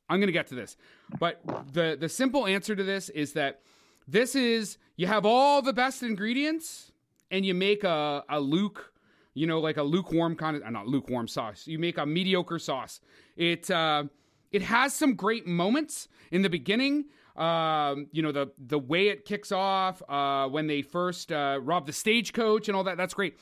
I'm 0.08 0.20
gonna 0.20 0.32
get 0.32 0.48
to 0.48 0.54
this, 0.54 0.76
but 1.18 1.40
the 1.72 1.96
the 1.98 2.08
simple 2.08 2.46
answer 2.46 2.76
to 2.76 2.84
this 2.84 3.08
is 3.10 3.32
that 3.34 3.62
this 4.06 4.34
is 4.34 4.76
you 4.96 5.06
have 5.06 5.24
all 5.24 5.62
the 5.62 5.72
best 5.72 6.02
ingredients 6.02 6.92
and 7.30 7.46
you 7.46 7.54
make 7.54 7.84
a 7.84 8.24
a 8.28 8.40
Luke, 8.40 8.92
you 9.34 9.46
know, 9.46 9.60
like 9.60 9.76
a 9.76 9.82
lukewarm 9.82 10.36
kind 10.36 10.56
of 10.56 10.70
not 10.70 10.86
lukewarm 10.86 11.28
sauce. 11.28 11.66
You 11.66 11.78
make 11.78 11.96
a 11.96 12.04
mediocre 12.04 12.58
sauce. 12.58 13.00
It 13.36 13.70
uh, 13.70 14.04
it 14.52 14.62
has 14.62 14.92
some 14.94 15.14
great 15.14 15.46
moments 15.46 16.08
in 16.30 16.42
the 16.42 16.50
beginning. 16.50 17.06
Um, 17.36 18.08
you 18.12 18.22
know 18.22 18.32
the 18.32 18.50
the 18.58 18.78
way 18.78 19.08
it 19.08 19.24
kicks 19.24 19.52
off 19.52 20.02
uh, 20.08 20.48
when 20.48 20.66
they 20.66 20.82
first 20.82 21.30
uh, 21.32 21.58
rob 21.62 21.86
the 21.86 21.92
stagecoach 21.92 22.68
and 22.68 22.76
all 22.76 22.84
that. 22.84 22.96
That's 22.96 23.14
great. 23.14 23.38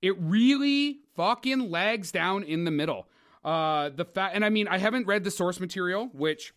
It 0.00 0.14
really 0.18 1.00
fucking 1.14 1.70
lags 1.70 2.12
down 2.12 2.44
in 2.44 2.64
the 2.64 2.70
middle. 2.70 3.08
Uh, 3.44 3.90
the 3.90 4.04
fact, 4.04 4.34
and 4.34 4.44
I 4.44 4.48
mean, 4.48 4.68
I 4.68 4.78
haven't 4.78 5.06
read 5.06 5.24
the 5.24 5.30
source 5.30 5.60
material, 5.60 6.08
which 6.12 6.52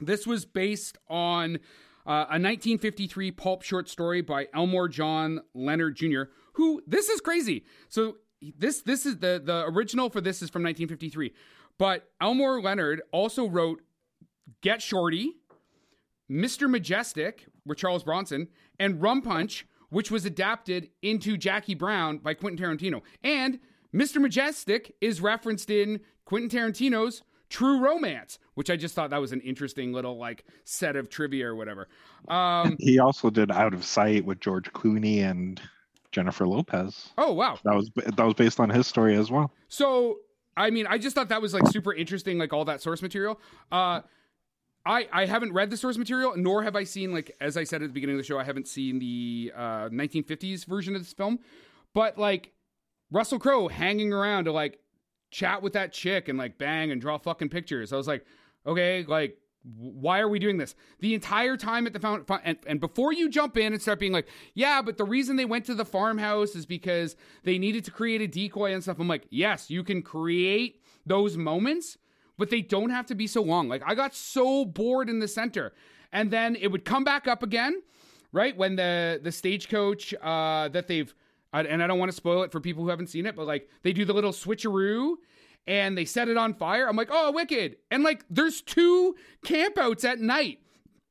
this 0.00 0.26
was 0.26 0.44
based 0.44 0.98
on 1.08 1.56
uh, 2.06 2.28
a 2.28 2.38
1953 2.38 3.30
pulp 3.30 3.62
short 3.62 3.88
story 3.88 4.20
by 4.20 4.48
Elmore 4.54 4.88
John 4.88 5.40
Leonard 5.54 5.96
Jr. 5.96 6.24
Who 6.54 6.82
this 6.86 7.08
is 7.08 7.20
crazy. 7.20 7.64
So 7.88 8.16
this 8.58 8.82
this 8.82 9.06
is 9.06 9.18
the 9.18 9.40
the 9.44 9.64
original 9.66 10.10
for 10.10 10.20
this 10.20 10.42
is 10.42 10.50
from 10.50 10.62
1953, 10.62 11.32
but 11.78 12.08
Elmore 12.20 12.60
Leonard 12.60 13.02
also 13.12 13.48
wrote 13.48 13.80
Get 14.60 14.82
Shorty, 14.82 15.32
Mr. 16.30 16.68
Majestyk 16.68 17.40
with 17.66 17.78
Charles 17.78 18.02
Bronson, 18.02 18.48
and 18.78 19.00
Rum 19.00 19.22
Punch, 19.22 19.66
which 19.90 20.10
was 20.10 20.24
adapted 20.24 20.90
into 21.02 21.36
Jackie 21.36 21.74
Brown 21.74 22.18
by 22.18 22.34
Quentin 22.34 22.64
Tarantino. 22.64 23.02
And 23.22 23.60
Mr. 23.94 24.16
Majestyk 24.16 24.92
is 25.00 25.20
referenced 25.20 25.70
in 25.70 26.00
Quentin 26.24 26.50
Tarantino's 26.50 27.22
True 27.50 27.78
Romance, 27.78 28.38
which 28.54 28.70
I 28.70 28.76
just 28.76 28.94
thought 28.94 29.10
that 29.10 29.20
was 29.20 29.32
an 29.32 29.40
interesting 29.42 29.92
little 29.92 30.18
like 30.18 30.44
set 30.64 30.96
of 30.96 31.08
trivia 31.08 31.46
or 31.46 31.54
whatever. 31.54 31.88
Um, 32.26 32.76
he 32.80 32.98
also 32.98 33.30
did 33.30 33.50
Out 33.52 33.74
of 33.74 33.84
Sight 33.84 34.24
with 34.24 34.40
George 34.40 34.72
Clooney 34.72 35.22
and 35.22 35.60
Jennifer 36.10 36.48
Lopez. 36.48 37.10
Oh 37.16 37.32
wow, 37.32 37.58
that 37.64 37.74
was 37.74 37.90
that 37.94 38.24
was 38.24 38.34
based 38.34 38.58
on 38.58 38.70
his 38.70 38.86
story 38.86 39.14
as 39.14 39.30
well. 39.30 39.52
So 39.68 40.18
I 40.56 40.70
mean, 40.70 40.86
I 40.88 40.98
just 40.98 41.14
thought 41.14 41.28
that 41.28 41.42
was 41.42 41.54
like 41.54 41.68
super 41.68 41.92
interesting, 41.92 42.38
like 42.38 42.52
all 42.52 42.64
that 42.64 42.80
source 42.80 43.02
material. 43.02 43.40
Uh, 43.70 44.00
I, 44.86 45.08
I 45.12 45.26
haven't 45.26 45.52
read 45.52 45.70
the 45.70 45.76
source 45.76 45.96
material, 45.96 46.34
nor 46.36 46.62
have 46.62 46.76
I 46.76 46.84
seen 46.84 47.12
like 47.12 47.34
as 47.40 47.56
I 47.56 47.64
said 47.64 47.82
at 47.82 47.88
the 47.88 47.94
beginning 47.94 48.16
of 48.16 48.20
the 48.20 48.26
show, 48.26 48.38
I 48.38 48.44
haven't 48.44 48.68
seen 48.68 48.98
the 48.98 49.52
uh, 49.54 49.88
1950s 49.88 50.66
version 50.66 50.94
of 50.94 51.02
this 51.02 51.12
film. 51.12 51.38
But 51.94 52.18
like 52.18 52.52
Russell 53.10 53.38
Crowe 53.38 53.68
hanging 53.68 54.12
around 54.12 54.44
to 54.44 54.52
like 54.52 54.78
chat 55.30 55.62
with 55.62 55.72
that 55.72 55.92
chick 55.92 56.28
and 56.28 56.38
like 56.38 56.58
bang 56.58 56.90
and 56.90 57.00
draw 57.00 57.18
fucking 57.18 57.48
pictures. 57.48 57.92
I 57.92 57.96
was 57.96 58.08
like, 58.08 58.24
okay, 58.66 59.04
like 59.06 59.38
why 59.64 60.20
are 60.20 60.28
we 60.28 60.38
doing 60.38 60.58
this 60.58 60.74
the 61.00 61.14
entire 61.14 61.56
time 61.56 61.86
at 61.86 61.94
the 61.94 61.98
fountain 61.98 62.38
and, 62.44 62.58
and 62.66 62.80
before 62.80 63.14
you 63.14 63.30
jump 63.30 63.56
in 63.56 63.72
and 63.72 63.80
start 63.80 63.98
being 63.98 64.12
like 64.12 64.28
yeah 64.52 64.82
but 64.82 64.98
the 64.98 65.04
reason 65.04 65.36
they 65.36 65.46
went 65.46 65.64
to 65.64 65.74
the 65.74 65.86
farmhouse 65.86 66.54
is 66.54 66.66
because 66.66 67.16
they 67.44 67.56
needed 67.56 67.82
to 67.82 67.90
create 67.90 68.20
a 68.20 68.26
decoy 68.26 68.74
and 68.74 68.82
stuff 68.82 68.98
i'm 68.98 69.08
like 69.08 69.26
yes 69.30 69.70
you 69.70 69.82
can 69.82 70.02
create 70.02 70.82
those 71.06 71.38
moments 71.38 71.96
but 72.36 72.50
they 72.50 72.60
don't 72.60 72.90
have 72.90 73.06
to 73.06 73.14
be 73.14 73.26
so 73.26 73.42
long 73.42 73.68
like 73.68 73.82
i 73.86 73.94
got 73.94 74.14
so 74.14 74.64
bored 74.64 75.08
in 75.08 75.18
the 75.18 75.28
center 75.28 75.72
and 76.12 76.30
then 76.30 76.56
it 76.56 76.68
would 76.68 76.84
come 76.84 77.04
back 77.04 77.26
up 77.26 77.42
again 77.42 77.82
right 78.32 78.56
when 78.56 78.76
the 78.76 79.20
the 79.22 79.32
stagecoach 79.32 80.14
uh 80.22 80.68
that 80.68 80.88
they've 80.88 81.14
and 81.52 81.82
i 81.82 81.86
don't 81.86 81.98
want 81.98 82.10
to 82.10 82.16
spoil 82.16 82.42
it 82.42 82.50
for 82.52 82.60
people 82.60 82.82
who 82.82 82.90
haven't 82.90 83.08
seen 83.08 83.26
it 83.26 83.36
but 83.36 83.46
like 83.46 83.68
they 83.82 83.92
do 83.92 84.04
the 84.04 84.12
little 84.12 84.32
switcheroo 84.32 85.14
and 85.66 85.96
they 85.96 86.04
set 86.04 86.28
it 86.28 86.36
on 86.36 86.54
fire. 86.54 86.88
I'm 86.88 86.96
like, 86.96 87.08
oh, 87.10 87.32
wicked. 87.32 87.76
And 87.90 88.02
like, 88.02 88.24
there's 88.28 88.60
two 88.60 89.16
campouts 89.44 90.04
at 90.04 90.20
night. 90.20 90.60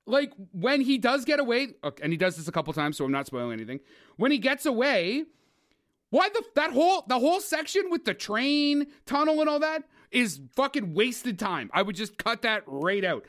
Like, 0.06 0.34
when 0.52 0.82
he 0.82 0.98
does 0.98 1.26
get 1.26 1.40
away, 1.40 1.70
and 2.02 2.12
he 2.12 2.18
does 2.18 2.36
this 2.36 2.48
a 2.48 2.52
couple 2.52 2.74
times, 2.74 2.98
so 2.98 3.06
I'm 3.06 3.12
not 3.12 3.26
spoiling 3.26 3.54
anything. 3.54 3.80
When 4.18 4.32
he 4.32 4.38
gets 4.38 4.66
away, 4.66 5.24
why 6.10 6.30
the 6.30 6.44
that 6.56 6.72
whole 6.72 7.04
the 7.08 7.18
whole 7.18 7.40
section 7.40 7.90
with 7.90 8.06
the 8.06 8.14
train 8.14 8.88
tunnel 9.06 9.40
and 9.40 9.50
all 9.50 9.60
that 9.60 9.84
is 10.14 10.40
fucking 10.56 10.94
wasted 10.94 11.40
time. 11.40 11.70
I 11.74 11.82
would 11.82 11.96
just 11.96 12.18
cut 12.18 12.44
that 12.44 12.64
right 12.68 13.04
out. 13.04 13.26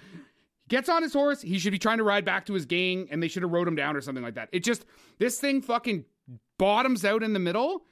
Gets 0.69 0.89
on 0.89 1.03
his 1.03 1.13
horse, 1.13 1.43
he 1.43 1.59
should 1.59 1.73
be 1.73 1.79
trying 1.79 1.99
to 1.99 2.05
ride 2.05 2.25
back 2.25 2.47
to 2.47 2.55
his 2.55 2.65
gang, 2.65 3.09
and 3.11 3.23
they 3.23 3.29
should 3.29 3.43
have 3.43 3.53
rode 3.53 3.69
him 3.69 3.75
down 3.75 3.97
or 3.97 4.01
something 4.01 4.25
like 4.25 4.35
that. 4.35 4.49
It 4.53 4.65
just 4.65 4.87
this 5.19 5.39
thing 5.39 5.61
fucking 5.61 6.05
bottoms 6.59 7.05
out 7.05 7.23
in 7.23 7.35
the 7.35 7.39
middle, 7.39 7.85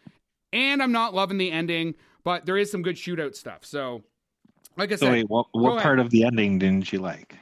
and 0.53 0.83
I'm 0.83 0.93
not 0.93 1.13
loving 1.13 1.39
the 1.39 1.51
ending 1.51 1.95
but 2.25 2.47
there 2.47 2.57
is 2.57 2.71
some 2.71 2.83
good 2.83 2.97
shootout 2.97 3.35
stuff. 3.35 3.65
So, 3.65 4.03
like 4.77 4.93
I 4.93 4.97
said, 4.97 5.13
wait, 5.13 5.29
what, 5.29 5.47
what 5.53 5.83
part 5.83 5.99
of 5.99 6.11
the 6.11 6.25
ending 6.25 6.59
didn't 6.59 6.93
you 6.93 7.01
like? 7.01 7.35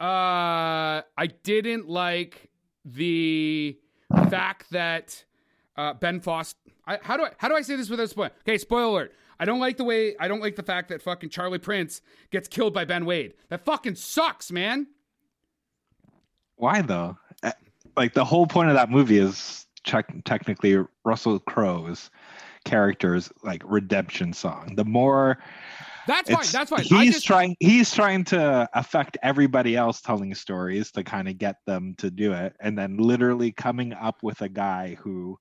Uh, 0.00 1.02
I 1.16 1.26
didn't 1.42 1.88
like 1.88 2.50
the 2.84 3.78
fact 4.30 4.70
that 4.70 5.24
uh, 5.76 5.94
Ben 5.94 6.20
Foster. 6.20 6.56
I, 6.86 6.98
how 7.02 7.16
do 7.16 7.24
I 7.24 7.30
how 7.38 7.48
do 7.48 7.54
I 7.54 7.62
say 7.62 7.76
this 7.76 7.90
without 7.90 8.08
spoiling? 8.08 8.32
Okay, 8.42 8.58
spoiler 8.58 8.84
alert. 8.84 9.14
I 9.40 9.46
don't 9.46 9.58
like 9.58 9.78
the 9.78 9.84
way 9.84 10.14
I 10.20 10.28
don't 10.28 10.40
like 10.40 10.54
the 10.54 10.62
fact 10.62 10.90
that 10.90 11.00
fucking 11.00 11.30
Charlie 11.30 11.58
Prince 11.58 12.02
gets 12.30 12.46
killed 12.46 12.74
by 12.74 12.84
Ben 12.84 13.06
Wade. 13.06 13.32
That 13.48 13.64
fucking 13.64 13.94
sucks, 13.94 14.52
man. 14.52 14.86
Why 16.56 16.82
though? 16.82 17.16
Uh, 17.42 17.52
like 17.96 18.12
the 18.12 18.24
whole 18.24 18.46
point 18.46 18.68
of 18.68 18.74
that 18.74 18.90
movie 18.90 19.18
is 19.18 19.66
technically 19.84 20.76
Russell 21.04 21.38
Crowe's 21.38 22.10
character's 22.66 23.32
like 23.42 23.62
redemption 23.64 24.34
song. 24.34 24.74
The 24.76 24.84
more 24.84 25.38
that's 26.06 26.30
fine. 26.30 26.46
That's 26.52 26.70
fine. 26.70 26.82
He's 26.82 27.14
just... 27.14 27.26
trying. 27.26 27.56
He's 27.60 27.94
trying 27.94 28.24
to 28.24 28.68
affect 28.74 29.16
everybody 29.22 29.74
else 29.74 30.02
telling 30.02 30.34
stories 30.34 30.90
to 30.92 31.02
kind 31.02 31.28
of 31.28 31.38
get 31.38 31.56
them 31.66 31.94
to 31.98 32.10
do 32.10 32.32
it, 32.32 32.54
and 32.60 32.76
then 32.76 32.98
literally 32.98 33.52
coming 33.52 33.94
up 33.94 34.22
with 34.22 34.42
a 34.42 34.48
guy 34.48 34.96
who, 35.00 35.38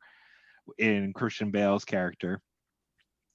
in 0.78 1.12
Christian 1.12 1.52
Bale's 1.52 1.84
character, 1.84 2.42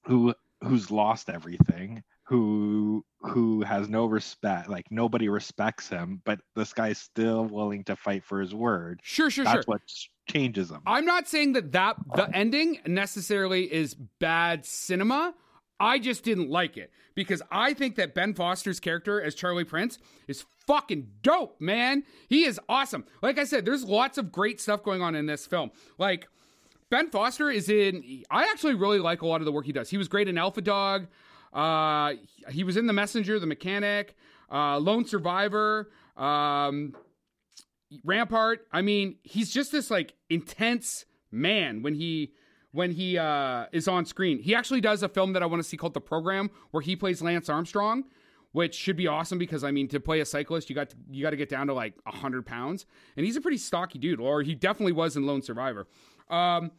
who 0.05 0.33
who's 0.63 0.91
lost 0.91 1.29
everything, 1.29 2.03
who 2.23 3.03
who 3.21 3.61
has 3.61 3.89
no 3.89 4.05
respect, 4.05 4.69
like 4.69 4.85
nobody 4.89 5.29
respects 5.29 5.87
him, 5.87 6.21
but 6.25 6.39
this 6.55 6.73
guy's 6.73 6.97
still 6.97 7.45
willing 7.45 7.83
to 7.85 7.95
fight 7.95 8.23
for 8.23 8.39
his 8.39 8.53
word. 8.53 8.99
Sure, 9.03 9.29
sure, 9.29 9.45
sure. 9.45 9.53
That's 9.53 9.65
sure. 9.65 9.73
what 9.73 9.81
changes 10.29 10.69
them. 10.69 10.81
I'm 10.85 11.05
not 11.05 11.27
saying 11.27 11.53
that 11.53 11.71
that 11.73 11.97
the 12.15 12.29
ending 12.35 12.79
necessarily 12.85 13.71
is 13.71 13.95
bad 14.19 14.65
cinema. 14.65 15.33
I 15.79 15.99
just 15.99 16.23
didn't 16.23 16.49
like 16.49 16.77
it 16.77 16.91
because 17.15 17.41
I 17.51 17.73
think 17.73 17.95
that 17.95 18.15
Ben 18.15 18.33
Foster's 18.33 18.79
character 18.79 19.21
as 19.21 19.35
Charlie 19.35 19.65
Prince 19.65 19.99
is 20.27 20.45
fucking 20.65 21.07
dope, 21.21 21.59
man. 21.59 22.03
He 22.29 22.45
is 22.45 22.59
awesome. 22.69 23.05
Like 23.21 23.37
I 23.37 23.43
said, 23.43 23.65
there's 23.65 23.83
lots 23.83 24.17
of 24.17 24.31
great 24.31 24.61
stuff 24.61 24.83
going 24.83 25.01
on 25.01 25.15
in 25.15 25.25
this 25.25 25.45
film. 25.45 25.71
Like 25.97 26.27
Ben 26.89 27.09
Foster 27.09 27.49
is 27.49 27.69
in. 27.69 28.23
I 28.29 28.43
actually 28.43 28.75
really 28.75 28.99
like 28.99 29.21
a 29.21 29.27
lot 29.27 29.41
of 29.41 29.45
the 29.45 29.51
work 29.51 29.65
he 29.65 29.71
does. 29.71 29.89
He 29.89 29.97
was 29.97 30.07
great 30.07 30.27
in 30.27 30.37
Alpha 30.37 30.61
Dog. 30.61 31.07
Uh, 31.51 32.13
he 32.49 32.63
was 32.63 32.77
in 32.77 32.85
The 32.85 32.93
Messenger, 32.93 33.39
The 33.39 33.47
Mechanic, 33.47 34.15
uh, 34.51 34.77
Lone 34.77 35.05
Survivor. 35.05 35.89
Um, 36.17 36.95
Rampart, 38.03 38.67
I 38.71 38.81
mean, 38.81 39.17
he's 39.23 39.51
just 39.51 39.71
this 39.71 39.89
like 39.89 40.13
intense 40.29 41.05
man 41.31 41.81
when 41.81 41.93
he 41.95 42.33
when 42.71 42.91
he 42.91 43.17
uh, 43.17 43.67
is 43.71 43.87
on 43.87 44.05
screen. 44.05 44.39
He 44.39 44.53
actually 44.53 44.81
does 44.81 45.01
a 45.01 45.07
film 45.07 45.33
that 45.33 45.41
I 45.41 45.45
want 45.45 45.63
to 45.63 45.67
see 45.67 45.77
called 45.77 45.93
The 45.93 46.01
Program, 46.01 46.49
where 46.71 46.81
he 46.81 46.95
plays 46.95 47.21
Lance 47.21 47.47
Armstrong, 47.47 48.03
which 48.51 48.75
should 48.75 48.97
be 48.97 49.07
awesome 49.07 49.37
because 49.37 49.63
I 49.63 49.71
mean, 49.71 49.87
to 49.89 49.99
play 49.99 50.19
a 50.19 50.25
cyclist, 50.25 50.69
you 50.69 50.75
got 50.75 50.89
to, 50.89 50.97
you 51.09 51.23
got 51.23 51.29
to 51.29 51.37
get 51.37 51.47
down 51.47 51.67
to 51.67 51.73
like 51.73 51.93
hundred 52.05 52.45
pounds, 52.45 52.85
and 53.15 53.25
he's 53.25 53.37
a 53.37 53.41
pretty 53.41 53.57
stocky 53.57 53.97
dude, 53.97 54.19
or 54.19 54.41
he 54.41 54.55
definitely 54.55 54.93
was 54.93 55.15
in 55.15 55.25
Lone 55.25 55.41
Survivor. 55.41 55.87
Um, 56.29 56.71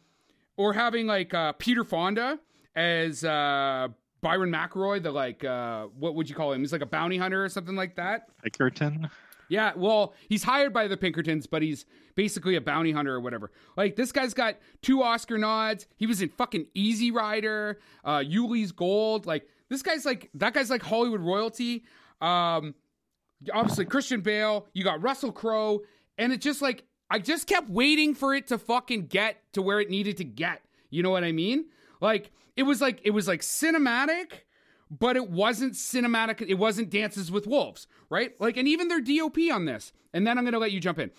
or 0.57 0.73
having 0.73 1.07
like 1.07 1.33
uh, 1.33 1.53
Peter 1.53 1.83
Fonda 1.83 2.39
as 2.75 3.23
uh, 3.23 3.87
Byron 4.21 4.51
McElroy, 4.51 5.01
the 5.01 5.11
like 5.11 5.43
uh, 5.43 5.85
what 5.97 6.15
would 6.15 6.29
you 6.29 6.35
call 6.35 6.51
him? 6.51 6.61
He's 6.61 6.71
like 6.71 6.81
a 6.81 6.87
bounty 6.87 7.17
hunter 7.17 7.43
or 7.43 7.49
something 7.49 7.75
like 7.75 7.95
that. 7.95 8.29
Pinkerton. 8.43 9.09
Yeah, 9.49 9.71
well, 9.75 10.13
he's 10.27 10.43
hired 10.43 10.73
by 10.73 10.87
the 10.87 10.97
Pinkertons, 10.97 11.47
but 11.47 11.61
he's 11.61 11.85
basically 12.15 12.55
a 12.55 12.61
bounty 12.61 12.91
hunter 12.91 13.15
or 13.15 13.19
whatever. 13.21 13.51
Like 13.77 13.95
this 13.95 14.11
guy's 14.11 14.33
got 14.33 14.57
two 14.81 15.03
Oscar 15.03 15.37
nods. 15.37 15.87
He 15.95 16.05
was 16.05 16.21
in 16.21 16.29
fucking 16.29 16.67
Easy 16.73 17.11
Rider, 17.11 17.79
uh, 18.03 18.19
Ulee's 18.19 18.71
Gold. 18.71 19.25
Like 19.25 19.47
this 19.69 19.81
guy's 19.81 20.05
like 20.05 20.29
that 20.33 20.53
guy's 20.53 20.69
like 20.69 20.83
Hollywood 20.83 21.21
royalty. 21.21 21.85
Um, 22.19 22.75
obviously 23.53 23.85
Christian 23.85 24.21
Bale. 24.21 24.67
You 24.73 24.83
got 24.83 25.01
Russell 25.01 25.31
Crowe, 25.31 25.81
and 26.17 26.33
it 26.33 26.41
just 26.41 26.61
like 26.61 26.83
I 27.09 27.19
just 27.19 27.47
kept 27.47 27.69
waiting 27.69 28.13
for 28.15 28.33
it 28.33 28.47
to 28.47 28.57
fucking 28.57 29.07
get 29.07 29.37
to 29.53 29.61
where 29.61 29.79
it 29.79 29.89
needed 29.89 30.17
to 30.17 30.23
get. 30.23 30.61
You 30.89 31.03
know 31.03 31.09
what 31.09 31.23
I 31.23 31.31
mean? 31.31 31.65
Like 32.01 32.31
it 32.55 32.63
was 32.63 32.81
like 32.81 32.99
it 33.03 33.11
was 33.11 33.27
like 33.27 33.41
cinematic, 33.41 34.31
but 34.91 35.15
it 35.15 35.29
wasn't 35.29 35.73
cinematic. 35.73 36.41
It 36.47 36.55
wasn't 36.55 36.89
Dances 36.89 37.31
with 37.31 37.47
Wolves, 37.47 37.87
right? 38.09 38.39
Like, 38.39 38.57
and 38.57 38.67
even 38.67 38.87
their 38.87 39.01
DOP 39.01 39.37
on 39.51 39.65
this. 39.65 39.91
And 40.13 40.25
then 40.25 40.37
I'm 40.37 40.45
gonna 40.45 40.59
let 40.59 40.71
you 40.71 40.79
jump 40.79 40.99
in. 40.99 41.11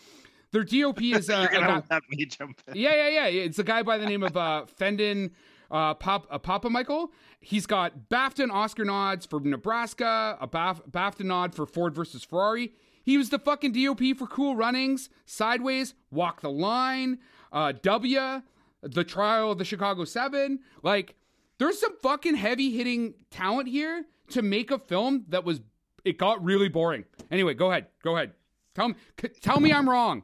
Their 0.52 0.64
DOP 0.64 1.02
is 1.02 1.28
uh, 1.30 1.46
You're 1.50 1.60
gonna 1.60 1.84
let 1.90 2.02
me 2.10 2.24
jump 2.26 2.60
in. 2.68 2.76
yeah, 2.76 2.94
yeah, 2.94 3.26
yeah. 3.26 3.42
It's 3.42 3.58
a 3.58 3.64
guy 3.64 3.82
by 3.82 3.98
the 3.98 4.06
name 4.06 4.22
of 4.22 4.36
uh, 4.36 4.66
Fendon 4.66 5.32
uh, 5.70 5.94
Pop, 5.94 6.26
uh, 6.30 6.38
Papamichael. 6.38 7.08
He's 7.40 7.66
got 7.66 8.08
BAFTA 8.08 8.42
and 8.44 8.52
Oscar 8.52 8.84
nods 8.84 9.26
for 9.26 9.38
Nebraska, 9.40 10.36
a 10.40 10.48
Baf- 10.48 10.88
BAFTA 10.90 11.24
nod 11.24 11.54
for 11.54 11.66
Ford 11.66 11.94
versus 11.94 12.24
Ferrari. 12.24 12.72
He 13.08 13.16
was 13.16 13.30
the 13.30 13.38
fucking 13.38 13.72
DOP 13.72 14.14
for 14.18 14.26
Cool 14.26 14.54
Runnings, 14.54 15.08
Sideways, 15.24 15.94
Walk 16.10 16.42
the 16.42 16.50
Line, 16.50 17.20
uh, 17.50 17.72
W, 17.80 18.42
The 18.82 19.02
Trial 19.02 19.50
of 19.50 19.56
the 19.56 19.64
Chicago 19.64 20.04
Seven. 20.04 20.58
Like, 20.82 21.14
there's 21.56 21.80
some 21.80 21.96
fucking 22.02 22.34
heavy 22.34 22.70
hitting 22.76 23.14
talent 23.30 23.66
here 23.70 24.04
to 24.32 24.42
make 24.42 24.70
a 24.70 24.78
film 24.78 25.24
that 25.30 25.42
was. 25.42 25.62
It 26.04 26.18
got 26.18 26.44
really 26.44 26.68
boring. 26.68 27.06
Anyway, 27.30 27.54
go 27.54 27.70
ahead. 27.70 27.86
Go 28.04 28.14
ahead. 28.14 28.32
Tell 28.74 28.88
me. 28.88 28.94
c- 29.18 29.28
Tell 29.40 29.58
me 29.58 29.72
I'm 29.72 29.88
wrong. 29.88 30.22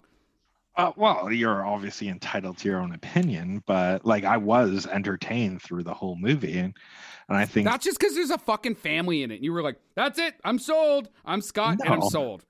Uh, 0.77 0.93
well, 0.95 1.33
you're 1.33 1.65
obviously 1.65 2.09
entitled 2.09 2.59
to 2.59 2.69
your 2.69 2.81
own 2.81 2.93
opinion, 2.93 3.63
but 3.65 4.05
like 4.05 4.25
I 4.25 4.37
was 4.37 4.87
entertained 4.87 5.63
through 5.63 5.85
the 5.85 5.95
whole 5.95 6.17
movie, 6.17 6.59
and 6.59 6.77
and 7.31 7.39
I 7.39 7.47
think 7.47 7.67
That's 7.67 7.83
just 7.87 7.99
because 7.99 8.15
there's 8.15 8.31
a 8.31 8.37
fucking 8.37 8.75
family 8.75 9.23
in 9.23 9.31
it. 9.31 9.37
And 9.37 9.45
you 9.45 9.55
were 9.55 9.63
like, 9.63 9.77
that's 9.95 10.19
it. 10.19 10.35
I'm 10.45 10.59
sold. 10.59 11.09
I'm 11.25 11.41
Scott 11.41 11.79
and 11.83 11.95
I'm 11.95 12.03
sold. 12.03 12.45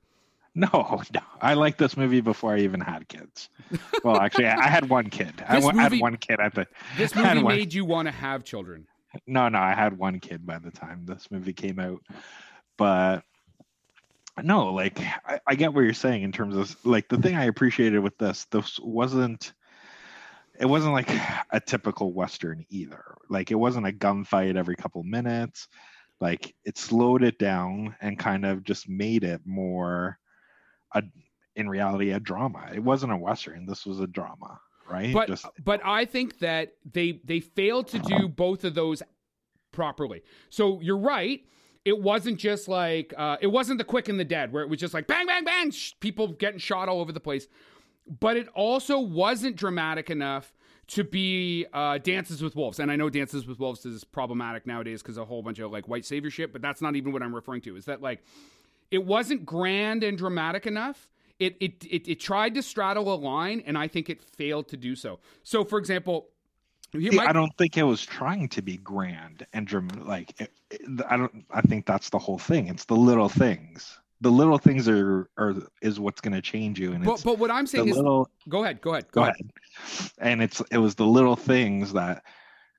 no, 0.73 1.03
no, 1.13 1.21
I 1.41 1.55
liked 1.55 1.79
this 1.79 1.97
movie 1.97 2.21
before 2.21 2.55
I 2.55 2.61
even 2.61 2.81
had 2.81 3.09
kids. 3.09 3.49
Well, 4.05 4.21
actually, 4.21 4.47
I 4.47 4.69
had 4.69 4.89
one 4.89 5.11
kid. 5.11 5.43
I 5.49 5.59
wa- 5.59 5.73
had 5.73 5.99
one 5.99 6.17
kid 6.17 6.39
at 6.39 6.55
the. 6.55 6.67
This 6.97 7.15
movie 7.15 7.43
one- 7.43 7.57
made 7.57 7.75
you 7.75 7.85
want 7.85 8.07
to 8.07 8.13
have 8.13 8.45
children. 8.45 8.87
No, 9.27 9.49
no, 9.49 9.59
I 9.59 9.75
had 9.75 9.97
one 9.99 10.21
kid 10.21 10.47
by 10.47 10.59
the 10.59 10.71
time 10.71 11.07
this 11.07 11.31
movie 11.31 11.53
came 11.53 11.79
out. 11.79 12.03
But 12.77 13.23
no, 14.43 14.73
like 14.73 15.01
I, 15.01 15.41
I 15.47 15.55
get 15.55 15.73
what 15.73 15.83
you're 15.83 15.93
saying 15.93 16.23
in 16.23 16.33
terms 16.33 16.57
of 16.57 16.77
like 16.85 17.09
the 17.09 17.19
thing 17.19 17.37
I 17.37 17.45
appreciated 17.45 18.01
with 18.01 18.17
this, 18.19 18.47
this 18.51 18.79
wasn't 18.81 19.53
it 20.59 20.67
wasn't 20.67 20.95
like 20.95 21.11
a 21.51 21.61
typical 21.61 22.13
Western 22.13 22.65
either. 22.71 23.17
Like 23.29 23.51
it 23.51 23.57
wasn't 23.57 23.89
a 23.89 23.93
gunfight 23.93 24.57
every 24.57 24.77
couple 24.77 25.03
minutes. 25.03 25.69
Like 26.21 26.55
it 26.65 26.79
slowed 26.79 27.23
it 27.25 27.39
down 27.39 27.97
and 28.01 28.19
kind 28.19 28.45
of 28.45 28.63
just 28.63 28.89
made 28.89 29.25
it 29.25 29.41
more 29.45 30.19
a 30.95 31.03
in 31.57 31.69
reality 31.69 32.11
a 32.11 32.21
drama. 32.21 32.71
It 32.75 32.83
wasn't 32.83 33.13
a 33.13 33.17
Western. 33.17 33.67
This 33.67 33.87
was 33.87 34.01
a 34.01 34.07
drama, 34.07 34.61
right? 34.91 35.13
But 35.13 35.29
just 35.29 35.47
but 35.63 35.81
I 35.85 36.05
think 36.05 36.39
that 36.41 36.75
they 36.91 37.21
they 37.25 37.41
failed 37.41 37.89
to 37.89 37.99
do 37.99 38.29
both 38.37 38.65
of 38.65 38.75
those 38.75 39.03
properly. 39.73 40.23
So 40.51 40.81
you're 40.81 40.99
right. 40.99 41.41
It 41.85 42.01
wasn't 42.01 42.39
just 42.39 42.67
like 42.67 43.13
uh, 43.17 43.37
it 43.41 43.49
wasn't 43.49 43.79
the 43.79 43.85
quick 43.85 44.09
and 44.09 44.19
the 44.19 44.25
dead 44.25 44.53
where 44.53 44.63
it 44.63 44.71
was 44.71 44.81
just 44.81 44.95
like 44.95 45.07
bang 45.07 45.27
bang 45.27 45.45
bang, 45.45 45.71
sh- 45.71 45.93
people 46.01 46.29
getting 46.29 46.59
shot 46.59 46.89
all 46.89 47.01
over 47.01 47.13
the 47.13 47.21
place. 47.21 47.47
But 48.21 48.37
it 48.37 48.49
also 48.49 48.99
wasn't 48.99 49.57
dramatic 49.57 50.11
enough 50.11 50.53
to 50.87 51.05
be 51.05 51.67
uh, 51.73 51.99
Dances 51.99 52.43
with 52.43 52.55
Wolves. 52.55 52.79
And 52.79 52.91
I 52.91 52.97
know 52.97 53.09
Dances 53.09 53.47
with 53.47 53.59
Wolves 53.59 53.87
is 53.87 54.05
problematic 54.05 54.67
nowadays 54.67 55.03
because 55.03 55.17
a 55.17 55.25
whole 55.25 55.43
bunch 55.43 55.59
of 55.59 55.73
like 55.73 55.89
white 55.89 56.05
savior 56.05 56.31
shit. 56.31 56.53
But 56.53 56.63
that's 56.63 56.83
not 56.83 56.97
even 56.97 57.13
what 57.13 57.23
I'm 57.23 57.35
referring 57.35 57.63
to. 57.63 57.77
Is 57.77 57.87
that 57.87 58.03
like 58.03 58.23
it 58.91 59.05
wasn't 59.05 59.45
grand 59.47 60.03
and 60.05 60.17
dramatic 60.19 60.67
enough. 60.67 61.09
It, 61.39 61.57
it 61.61 61.85
it 61.91 62.09
it 62.09 62.21
tried 62.21 62.55
to 62.55 62.63
straddle 62.63 63.13
a 63.13 63.17
line, 63.17 63.63
and 63.67 63.77
I 63.77 63.89
think 63.89 64.09
it 64.09 64.23
failed 64.23 64.69
to 64.69 64.77
do 64.77 64.95
so. 64.95 65.19
So, 65.43 65.65
for 65.65 65.79
example, 65.79 66.29
See, 66.93 67.11
my- 67.11 67.27
I 67.27 67.33
don't 67.33 67.51
think 67.59 67.77
it 67.77 67.83
was 67.83 68.07
trying 68.07 68.49
to 68.51 68.63
be 68.63 68.77
grand 68.77 69.45
and 69.53 69.67
dram- 69.67 69.89
like 70.07 70.41
it, 70.41 70.53
it- 70.71 70.83
I 71.09 71.17
don't. 71.17 71.45
I 71.51 71.61
think 71.63 71.87
that's 71.87 72.09
the 72.11 72.19
whole 72.21 72.39
thing. 72.39 72.69
It's 72.69 72.85
the 72.85 72.95
little 72.97 73.29
things. 73.29 73.99
The 74.21 74.31
little 74.31 74.59
things 74.59 74.89
are 74.89 75.29
are 75.37 75.55
is 75.83 75.99
what's 75.99 76.21
going 76.21 76.35
to 76.35 76.41
change 76.41 76.79
you, 76.79 76.93
and 76.93 77.05
but 77.05 77.15
it's 77.15 77.25
but 77.25 77.39
what 77.39 77.51
I'm 77.51 77.67
saying 77.67 77.89
is, 77.89 77.97
little. 77.97 78.31
go 78.49 78.63
ahead, 78.63 78.81
go 78.81 78.93
ahead, 78.93 79.11
Go 79.11 79.23
ahead. 79.23 79.35
And 80.19 80.41
it's 80.41 80.63
it 80.71 80.79
was 80.79 80.95
the 80.95 81.05
little 81.07 81.35
things 81.37 81.93
that 81.95 82.23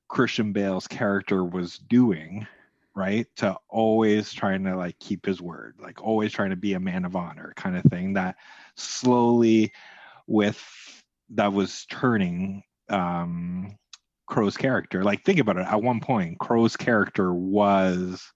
Christian 0.08 0.52
Bale's 0.52 0.88
character 0.88 1.44
was 1.44 1.76
doing, 1.76 2.46
right? 2.96 3.26
To 3.36 3.56
always 3.68 4.32
trying 4.32 4.64
to 4.64 4.74
like 4.74 4.98
keep 4.98 5.24
his 5.26 5.40
word, 5.40 5.76
like 5.78 6.02
always 6.02 6.32
trying 6.32 6.50
to 6.50 6.56
be 6.56 6.72
a 6.72 6.80
man 6.80 7.04
of 7.04 7.14
honor, 7.14 7.52
kind 7.54 7.76
of 7.76 7.84
thing. 7.84 8.14
That 8.14 8.36
slowly, 8.74 9.72
with 10.26 10.60
that 11.30 11.52
was 11.52 11.86
turning 11.90 12.62
um 12.88 13.76
Crowe's 14.26 14.56
character. 14.56 15.04
Like 15.04 15.24
think 15.24 15.38
about 15.38 15.58
it. 15.58 15.66
At 15.66 15.82
one 15.82 16.00
point, 16.00 16.38
Crowe's 16.40 16.76
character 16.76 17.32
was 17.32 18.32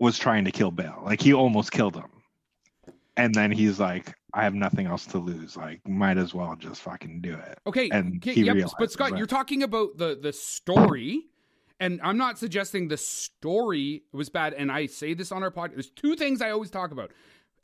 was 0.00 0.18
trying 0.18 0.46
to 0.46 0.50
kill 0.50 0.72
Bale. 0.72 1.02
Like 1.04 1.20
he 1.20 1.32
almost 1.32 1.70
killed 1.70 1.94
him. 1.94 2.10
And 3.16 3.34
then 3.34 3.52
he's 3.52 3.78
like, 3.78 4.14
I 4.34 4.42
have 4.42 4.54
nothing 4.54 4.86
else 4.86 5.04
to 5.06 5.18
lose. 5.18 5.56
Like, 5.56 5.86
might 5.86 6.16
as 6.16 6.32
well 6.32 6.56
just 6.56 6.80
fucking 6.80 7.20
do 7.20 7.34
it. 7.34 7.58
Okay, 7.66 7.90
And 7.90 8.24
yep, 8.24 8.70
but 8.78 8.90
Scott, 8.90 9.10
that- 9.10 9.18
you're 9.18 9.26
talking 9.26 9.62
about 9.62 9.98
the 9.98 10.18
the 10.20 10.32
story, 10.32 11.26
and 11.82 12.00
I'm 12.00 12.16
not 12.16 12.38
suggesting 12.38 12.86
the 12.86 12.96
story 12.96 14.04
was 14.12 14.28
bad. 14.28 14.54
And 14.54 14.70
I 14.70 14.86
say 14.86 15.14
this 15.14 15.32
on 15.32 15.42
our 15.42 15.50
podcast. 15.50 15.74
There's 15.74 15.90
two 15.90 16.14
things 16.14 16.40
I 16.40 16.52
always 16.52 16.70
talk 16.70 16.92
about: 16.92 17.10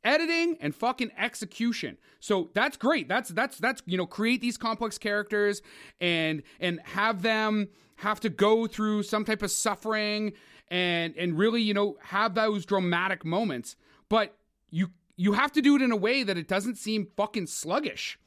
editing 0.03 0.57
and 0.61 0.75
fucking 0.75 1.13
execution. 1.17 1.97
So 2.19 2.51
that's 2.53 2.77
great. 2.77 3.07
That's 3.09 3.29
that's 3.29 3.59
that's 3.59 3.81
you 3.87 3.97
know 3.97 4.07
create 4.07 4.41
these 4.41 4.57
complex 4.57 4.99
characters 4.99 5.63
and 6.01 6.43
and 6.59 6.81
have 6.83 7.23
them 7.23 7.69
have 7.97 8.19
to 8.21 8.29
go 8.29 8.67
through 8.67 9.05
some 9.05 9.25
type 9.25 9.41
of 9.43 9.53
suffering 9.53 10.33
and 10.67 11.15
and 11.17 11.39
really 11.39 11.63
you 11.63 11.73
know 11.73 11.97
have 12.03 12.35
those 12.35 12.67
dramatic 12.67 13.25
moments. 13.25 13.77
But 14.09 14.37
you 14.69 14.89
you 15.17 15.35
have 15.35 15.53
to 15.53 15.63
do 15.63 15.77
it 15.77 15.83
in 15.83 15.93
a 15.93 15.97
way 15.97 16.25
that 16.25 16.37
it 16.37 16.49
doesn't 16.49 16.77
seem 16.77 17.07
fucking 17.17 17.47
sluggish 17.47 18.19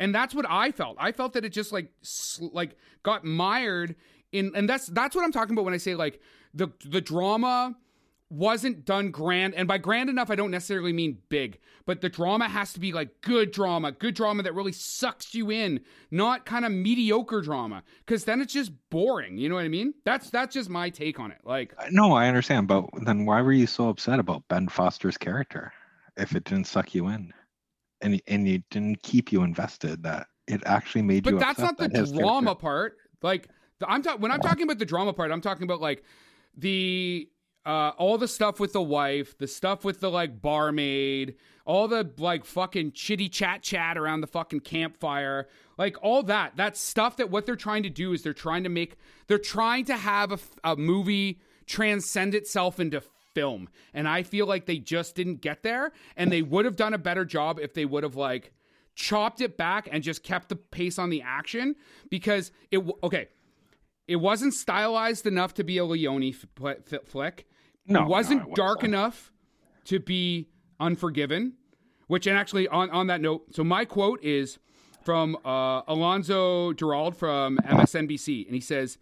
and 0.00 0.14
that's 0.14 0.34
what 0.34 0.46
I 0.48 0.72
felt. 0.72 0.96
I 0.98 1.12
felt 1.12 1.34
that 1.34 1.44
it 1.44 1.50
just 1.50 1.72
like 1.72 1.92
sl- 2.00 2.48
like 2.52 2.76
got 3.02 3.22
mired 3.22 3.94
in, 4.32 4.52
and 4.54 4.68
that's 4.68 4.86
that's 4.86 5.14
what 5.16 5.24
I'm 5.24 5.32
talking 5.32 5.54
about 5.54 5.64
when 5.64 5.74
I 5.74 5.78
say 5.78 5.94
like 5.94 6.20
the 6.54 6.68
the 6.84 7.00
drama 7.00 7.76
wasn't 8.30 8.84
done 8.84 9.10
grand, 9.10 9.54
and 9.54 9.66
by 9.66 9.76
grand 9.76 10.08
enough, 10.08 10.30
I 10.30 10.36
don't 10.36 10.52
necessarily 10.52 10.92
mean 10.92 11.18
big, 11.28 11.58
but 11.84 12.00
the 12.00 12.08
drama 12.08 12.48
has 12.48 12.72
to 12.74 12.80
be 12.80 12.92
like 12.92 13.20
good 13.22 13.50
drama, 13.50 13.90
good 13.90 14.14
drama 14.14 14.44
that 14.44 14.54
really 14.54 14.72
sucks 14.72 15.34
you 15.34 15.50
in, 15.50 15.80
not 16.12 16.46
kind 16.46 16.64
of 16.64 16.70
mediocre 16.70 17.40
drama, 17.40 17.82
because 18.06 18.24
then 18.24 18.40
it's 18.40 18.52
just 18.52 18.70
boring. 18.88 19.36
You 19.36 19.48
know 19.48 19.56
what 19.56 19.64
I 19.64 19.68
mean? 19.68 19.94
That's 20.04 20.30
that's 20.30 20.54
just 20.54 20.70
my 20.70 20.90
take 20.90 21.18
on 21.18 21.32
it. 21.32 21.38
Like 21.44 21.74
No, 21.90 22.12
I 22.12 22.28
understand, 22.28 22.68
but 22.68 22.84
then 23.04 23.26
why 23.26 23.42
were 23.42 23.52
you 23.52 23.66
so 23.66 23.88
upset 23.88 24.20
about 24.20 24.46
Ben 24.48 24.68
Foster's 24.68 25.18
character 25.18 25.72
if 26.16 26.36
it 26.36 26.44
didn't 26.44 26.68
suck 26.68 26.94
you 26.94 27.08
in, 27.08 27.32
and 28.00 28.22
and 28.28 28.46
it 28.46 28.62
didn't 28.70 29.02
keep 29.02 29.32
you 29.32 29.42
invested? 29.42 30.04
That 30.04 30.28
it 30.46 30.62
actually 30.66 31.02
made 31.02 31.26
you. 31.26 31.32
but 31.32 31.40
that's 31.40 31.58
not 31.58 31.78
the 31.78 31.88
that 31.88 31.96
his 31.96 32.12
drama 32.12 32.54
character- 32.54 32.60
part. 32.60 32.96
Like 33.22 33.48
the, 33.48 33.54
I'm 33.86 34.02
talking 34.02 34.20
when 34.20 34.30
I'm 34.30 34.40
talking 34.40 34.64
about 34.64 34.78
the 34.78 34.84
drama 34.84 35.12
part, 35.12 35.30
I'm 35.30 35.40
talking 35.40 35.64
about 35.64 35.80
like 35.80 36.02
the 36.56 37.28
uh 37.66 37.92
all 37.98 38.18
the 38.18 38.28
stuff 38.28 38.60
with 38.60 38.72
the 38.72 38.82
wife, 38.82 39.36
the 39.38 39.46
stuff 39.46 39.84
with 39.84 40.00
the 40.00 40.10
like 40.10 40.40
barmaid, 40.40 41.36
all 41.64 41.88
the 41.88 42.10
like 42.18 42.44
fucking 42.44 42.92
chitty 42.92 43.28
chat 43.28 43.62
chat 43.62 43.96
around 43.96 44.20
the 44.20 44.26
fucking 44.26 44.60
campfire, 44.60 45.48
like 45.78 45.96
all 46.02 46.22
that. 46.24 46.56
That 46.56 46.76
stuff 46.76 47.16
that 47.18 47.30
what 47.30 47.46
they're 47.46 47.56
trying 47.56 47.82
to 47.84 47.90
do 47.90 48.12
is 48.12 48.22
they're 48.22 48.32
trying 48.32 48.64
to 48.64 48.70
make 48.70 48.96
they're 49.26 49.38
trying 49.38 49.84
to 49.86 49.96
have 49.96 50.42
a 50.64 50.76
movie 50.76 51.40
transcend 51.66 52.34
itself 52.34 52.80
into 52.80 53.02
film. 53.34 53.68
And 53.94 54.08
I 54.08 54.22
feel 54.22 54.46
like 54.46 54.66
they 54.66 54.78
just 54.78 55.14
didn't 55.14 55.40
get 55.40 55.62
there 55.62 55.92
and 56.16 56.32
they 56.32 56.42
would 56.42 56.64
have 56.64 56.76
done 56.76 56.94
a 56.94 56.98
better 56.98 57.24
job 57.24 57.58
if 57.60 57.74
they 57.74 57.84
would 57.84 58.02
have 58.02 58.16
like 58.16 58.52
chopped 58.94 59.40
it 59.40 59.56
back 59.56 59.88
and 59.90 60.02
just 60.02 60.22
kept 60.22 60.48
the 60.48 60.56
pace 60.56 60.98
on 60.98 61.10
the 61.10 61.22
action 61.22 61.76
because 62.10 62.52
it 62.70 62.84
okay 63.02 63.28
it 64.10 64.16
wasn't 64.16 64.52
stylized 64.54 65.26
enough 65.26 65.52
to 65.54 65.64
be 65.64 65.78
a 65.78 65.84
leone 65.84 66.24
f- 66.24 66.46
fl- 66.56 66.96
flick 67.04 67.46
No, 67.86 68.00
it 68.00 68.02
no, 68.02 68.08
wasn't 68.08 68.42
it 68.48 68.54
dark 68.54 68.78
wasn't. 68.78 68.94
enough 68.94 69.32
to 69.84 70.00
be 70.00 70.48
unforgiven 70.78 71.54
which 72.08 72.26
and 72.26 72.36
actually 72.36 72.66
on, 72.68 72.90
on 72.90 73.06
that 73.06 73.20
note 73.20 73.42
so 73.54 73.62
my 73.64 73.84
quote 73.84 74.22
is 74.24 74.58
from 75.04 75.36
uh, 75.44 75.82
alonso 75.88 76.72
duralde 76.72 77.14
from 77.14 77.58
msnbc 77.58 78.44
and 78.46 78.54
he 78.54 78.60
says 78.60 78.98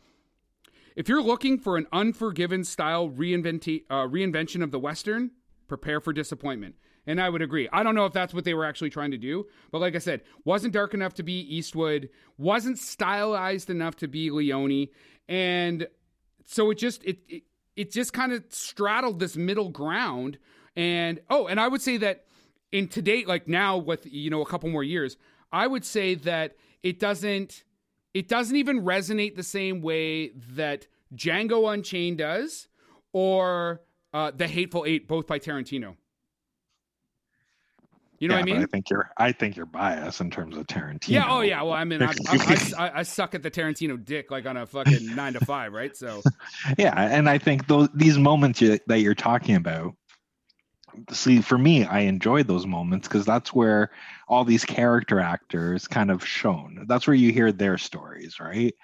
if 0.97 1.09
you're 1.09 1.23
looking 1.23 1.59
for 1.59 1.77
an 1.77 1.87
unforgiven 1.93 2.65
style 2.65 3.09
reinventi- 3.09 3.85
uh, 3.91 4.07
reinvention 4.07 4.63
of 4.63 4.71
the 4.73 4.79
western 4.79 5.31
prepare 5.69 6.01
for 6.01 6.13
disappointment 6.13 6.75
and 7.09 7.21
i 7.21 7.29
would 7.29 7.43
agree 7.43 7.69
i 7.73 7.83
don't 7.83 7.97
know 7.97 8.07
if 8.07 8.13
that's 8.13 8.33
what 8.33 8.45
they 8.45 8.55
were 8.55 8.65
actually 8.65 8.91
trying 8.91 9.11
to 9.11 9.19
do 9.19 9.45
but 9.73 9.81
like 9.81 9.97
i 9.97 9.99
said 9.99 10.21
wasn't 10.45 10.73
dark 10.73 10.95
enough 10.95 11.15
to 11.15 11.25
be 11.25 11.41
eastwood 11.41 12.09
wasn't 12.37 12.79
stylized 12.79 13.69
enough 13.69 13.97
to 13.97 14.07
be 14.07 14.31
leone 14.31 14.87
and 15.29 15.89
so 16.45 16.71
it 16.71 16.79
just 16.79 17.03
it 17.03 17.19
it, 17.29 17.43
it 17.75 17.91
just 17.93 18.13
kind 18.13 18.33
of 18.33 18.45
straddled 18.51 19.19
this 19.19 19.37
middle 19.37 19.71
ground 19.71 20.39
and 20.77 21.21
oh 21.29 21.49
and 21.49 21.59
i 21.59 21.67
would 21.67 21.83
say 21.83 21.97
that 21.97 22.25
in 22.73 22.89
today, 22.89 23.25
like 23.25 23.49
now 23.49 23.77
with 23.77 24.07
you 24.07 24.31
know 24.31 24.43
a 24.43 24.47
couple 24.47 24.69
more 24.69 24.85
years, 24.85 25.17
I 25.53 25.67
would 25.67 25.85
say 25.85 26.15
that 26.17 26.57
it 26.83 26.99
doesn't 26.99 27.65
it 28.15 28.29
doesn't 28.29 28.57
even 28.57 28.83
resonate 28.83 29.37
the 29.37 29.43
same 29.43 29.81
way 29.81 30.31
that 30.53 30.87
Django 31.15 31.73
Unchained 31.73 32.19
does 32.19 32.69
or 33.13 33.83
uh, 34.13 34.33
The 34.35 34.49
Hateful 34.49 34.85
Eight, 34.87 35.09
both 35.09 35.27
by 35.27 35.39
Tarantino. 35.39 35.97
You 38.19 38.27
know 38.27 38.35
yeah, 38.35 38.41
what 38.41 38.51
I 38.51 38.53
mean? 38.53 38.63
I 38.63 38.67
think 38.67 38.91
you're 38.91 39.11
I 39.17 39.33
think 39.33 39.57
you're 39.57 39.67
biased 39.67 40.21
in 40.21 40.31
terms 40.31 40.57
of 40.57 40.67
Tarantino. 40.67 41.09
Yeah. 41.09 41.27
Oh 41.29 41.41
yeah. 41.41 41.63
Well, 41.63 41.73
I 41.73 41.85
mean, 41.85 42.03
I, 42.03 42.13
I, 42.29 42.73
I, 42.79 42.91
I, 42.97 43.03
suck 43.05 43.35
at 43.35 43.43
the 43.43 43.51
Tarantino 43.51 44.03
dick 44.05 44.31
like 44.31 44.45
on 44.47 44.57
a 44.57 44.67
fucking 44.67 45.15
nine 45.15 45.35
to 45.35 45.45
five, 45.45 45.73
right? 45.73 45.97
So. 45.97 46.23
Yeah, 46.77 46.95
and 46.97 47.29
I 47.29 47.39
think 47.39 47.67
those 47.67 47.89
these 47.95 48.19
moments 48.19 48.61
you, 48.61 48.79
that 48.87 49.01
you're 49.01 49.15
talking 49.15 49.57
about. 49.57 49.95
See, 51.13 51.41
for 51.41 51.57
me, 51.57 51.85
I 51.85 52.01
enjoy 52.01 52.43
those 52.43 52.67
moments 52.67 53.07
because 53.07 53.25
that's 53.25 53.53
where 53.55 53.91
all 54.27 54.45
these 54.45 54.65
character 54.65 55.21
actors 55.21 55.87
kind 55.87 56.11
of 56.11 56.27
shown. 56.27 56.85
That's 56.89 57.07
where 57.07 57.15
you 57.15 57.33
hear 57.33 57.53
their 57.53 57.79
stories, 57.79 58.41
right? 58.41 58.75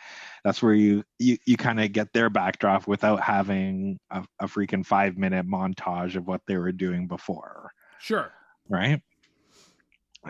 That's 0.45 0.63
where 0.63 0.75
you 0.75 1.05
you, 1.19 1.39
you 1.47 1.57
kind 1.57 1.81
of 1.81 1.93
get 1.93 2.13
their 2.13 2.31
backdrop 2.31 2.87
without 2.87 3.21
having 3.21 3.99
a, 4.11 4.25
a 4.41 4.47
freaking 4.47 4.87
five 4.87 5.17
minute 5.17 5.47
montage 5.47 6.15
of 6.15 6.27
what 6.27 6.43
they 6.47 6.57
were 6.57 6.73
doing 6.73 7.09
before. 7.09 7.71
Sure. 7.99 8.33
Right 8.69 9.03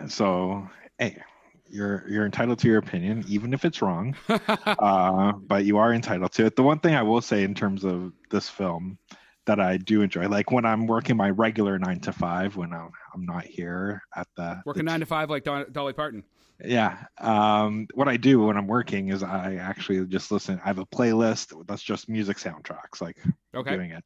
so, 0.07 0.69
hey, 0.97 1.21
you're 1.67 2.05
you're 2.07 2.25
entitled 2.25 2.59
to 2.59 2.67
your 2.67 2.77
opinion, 2.77 3.23
even 3.27 3.53
if 3.53 3.65
it's 3.65 3.81
wrong. 3.81 4.15
uh, 4.29 5.31
but 5.33 5.65
you 5.65 5.77
are 5.77 5.93
entitled 5.93 6.31
to 6.33 6.45
it. 6.45 6.55
The 6.55 6.63
one 6.63 6.79
thing 6.79 6.95
I 6.95 7.03
will 7.03 7.21
say 7.21 7.43
in 7.43 7.53
terms 7.53 7.83
of 7.83 8.13
this 8.29 8.49
film 8.49 8.97
that 9.45 9.59
I 9.59 9.77
do 9.77 10.01
enjoy, 10.01 10.27
like 10.27 10.51
when 10.51 10.65
I'm 10.65 10.87
working 10.87 11.17
my 11.17 11.29
regular 11.29 11.77
nine 11.77 11.99
to 12.01 12.13
five, 12.13 12.55
when 12.55 12.73
I'm, 12.73 12.89
I'm 13.13 13.25
not 13.25 13.45
here 13.45 14.03
at 14.15 14.27
the 14.35 14.61
working 14.65 14.85
the, 14.85 14.91
nine 14.91 14.99
to 15.01 15.05
five 15.05 15.29
like 15.29 15.43
Don, 15.43 15.65
Dolly 15.71 15.93
Parton. 15.93 16.23
Yeah. 16.63 16.97
Um, 17.19 17.87
what 17.93 18.07
I 18.07 18.17
do 18.17 18.39
when 18.39 18.57
I'm 18.57 18.67
working 18.67 19.09
is 19.09 19.23
I 19.23 19.55
actually 19.55 20.05
just 20.05 20.31
listen. 20.31 20.59
I 20.63 20.67
have 20.67 20.79
a 20.79 20.85
playlist 20.85 21.53
that's 21.67 21.83
just 21.83 22.07
music 22.07 22.37
soundtracks, 22.37 23.01
like 23.01 23.17
okay. 23.53 23.75
doing 23.75 23.91
it 23.91 24.03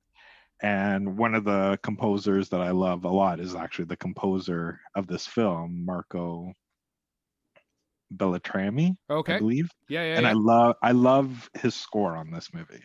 and 0.61 1.17
one 1.17 1.35
of 1.35 1.45
the 1.45 1.79
composers 1.83 2.49
that 2.49 2.61
I 2.61 2.71
love 2.71 3.05
a 3.05 3.09
lot 3.09 3.39
is 3.39 3.55
actually 3.55 3.85
the 3.85 3.97
composer 3.97 4.79
of 4.95 5.07
this 5.07 5.25
film, 5.25 5.85
Marco 5.85 6.53
Beltrami. 8.11 8.97
Okay, 9.09 9.35
I 9.35 9.39
believe. 9.39 9.69
Yeah, 9.87 10.03
yeah. 10.03 10.15
And 10.15 10.23
yeah. 10.23 10.31
I 10.31 10.33
love 10.33 10.75
I 10.81 10.91
love 10.91 11.49
his 11.53 11.75
score 11.75 12.15
on 12.15 12.31
this 12.31 12.53
movie. 12.53 12.83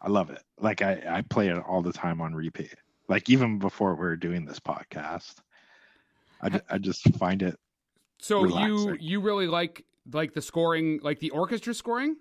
I 0.00 0.08
love 0.08 0.30
it. 0.30 0.42
Like 0.58 0.80
I 0.80 1.02
I 1.08 1.22
play 1.22 1.48
it 1.48 1.58
all 1.58 1.82
the 1.82 1.92
time 1.92 2.20
on 2.20 2.34
repeat. 2.34 2.74
Like 3.08 3.28
even 3.28 3.58
before 3.58 3.94
we 3.94 4.00
were 4.00 4.16
doing 4.16 4.44
this 4.44 4.60
podcast, 4.60 5.36
I 6.42 6.60
I 6.70 6.78
just 6.78 7.02
find 7.16 7.42
it. 7.42 7.58
So 8.20 8.42
relaxing. 8.42 8.76
you 8.76 8.96
you 9.00 9.20
really 9.20 9.46
like 9.46 9.84
like 10.12 10.32
the 10.32 10.42
scoring, 10.42 11.00
like 11.02 11.18
the 11.20 11.30
orchestra 11.30 11.74
scoring? 11.74 12.16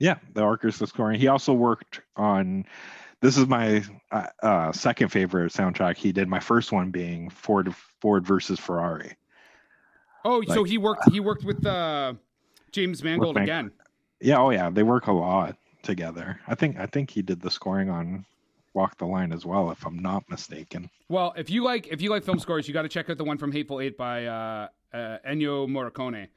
Yeah, 0.00 0.16
the 0.32 0.42
orchestra 0.42 0.86
scoring. 0.86 1.20
He 1.20 1.28
also 1.28 1.52
worked 1.52 2.00
on 2.16 2.64
this 3.20 3.36
is 3.36 3.46
my 3.46 3.82
uh, 4.10 4.26
uh, 4.42 4.72
second 4.72 5.08
favorite 5.08 5.52
soundtrack 5.52 5.96
he 5.96 6.12
did. 6.12 6.28
My 6.28 6.40
first 6.40 6.72
one 6.72 6.90
being 6.90 7.30
Ford 7.30 7.74
Ford 8.00 8.26
versus 8.26 8.58
Ferrari. 8.58 9.16
Oh, 10.24 10.38
like, 10.38 10.48
so 10.48 10.64
he 10.64 10.78
worked 10.78 11.10
he 11.10 11.20
worked 11.20 11.44
with 11.44 11.64
uh, 11.66 12.14
James 12.72 13.02
Mangold 13.02 13.34
Man- 13.34 13.44
again. 13.44 13.70
Yeah, 14.20 14.38
oh 14.38 14.50
yeah, 14.50 14.70
they 14.70 14.82
work 14.82 15.06
a 15.06 15.12
lot 15.12 15.56
together. 15.82 16.40
I 16.46 16.54
think 16.54 16.78
I 16.78 16.86
think 16.86 17.10
he 17.10 17.22
did 17.22 17.40
the 17.40 17.50
scoring 17.50 17.88
on 17.88 18.24
Walk 18.74 18.96
the 18.98 19.06
Line 19.06 19.32
as 19.32 19.46
well, 19.46 19.70
if 19.70 19.84
I'm 19.86 19.98
not 19.98 20.28
mistaken. 20.28 20.90
Well, 21.08 21.34
if 21.36 21.50
you 21.50 21.64
like 21.64 21.88
if 21.88 22.00
you 22.02 22.10
like 22.10 22.24
film 22.24 22.38
scores, 22.38 22.68
you 22.68 22.74
got 22.74 22.82
to 22.82 22.88
check 22.88 23.10
out 23.10 23.18
the 23.18 23.24
one 23.24 23.38
from 23.38 23.52
Hateful 23.52 23.80
Eight 23.80 23.96
by 23.96 24.26
uh, 24.26 24.68
uh, 24.92 25.18
Ennio 25.28 25.68
Morricone. 25.68 26.28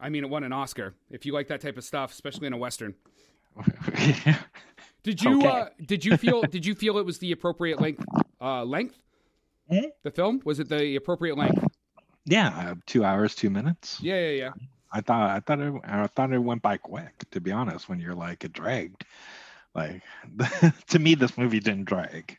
I 0.00 0.08
mean, 0.08 0.24
it 0.24 0.30
won 0.30 0.42
an 0.42 0.52
Oscar. 0.52 0.94
If 1.10 1.24
you 1.26 1.32
like 1.32 1.48
that 1.48 1.60
type 1.60 1.76
of 1.76 1.84
stuff, 1.84 2.12
especially 2.12 2.48
in 2.48 2.52
a 2.52 2.58
western. 2.58 2.94
Did 5.02 5.22
you 5.22 5.38
okay. 5.38 5.48
uh, 5.48 5.66
did 5.86 6.04
you 6.04 6.16
feel 6.16 6.42
did 6.42 6.64
you 6.64 6.74
feel 6.74 6.98
it 6.98 7.06
was 7.06 7.18
the 7.18 7.32
appropriate 7.32 7.80
length 7.80 8.04
uh, 8.40 8.64
length? 8.64 8.98
Mm-hmm. 9.70 9.88
The 10.02 10.10
film 10.10 10.40
was 10.44 10.60
it 10.60 10.68
the 10.68 10.96
appropriate 10.96 11.36
length? 11.36 11.64
Yeah, 12.24 12.48
uh, 12.48 12.74
two 12.86 13.04
hours, 13.04 13.34
two 13.34 13.50
minutes. 13.50 13.98
Yeah, 14.00 14.20
yeah, 14.20 14.30
yeah. 14.30 14.50
I 14.92 15.00
thought 15.00 15.30
I 15.30 15.40
thought 15.40 15.60
it 15.60 15.74
I 15.84 16.06
thought 16.06 16.32
it 16.32 16.38
went 16.38 16.62
by 16.62 16.76
quick. 16.76 17.24
To 17.30 17.40
be 17.40 17.50
honest, 17.50 17.88
when 17.88 17.98
you're 17.98 18.14
like 18.14 18.44
it 18.44 18.52
dragged, 18.52 19.04
like 19.74 20.02
to 20.88 20.98
me, 20.98 21.14
this 21.14 21.36
movie 21.36 21.60
didn't 21.60 21.84
drag. 21.84 22.38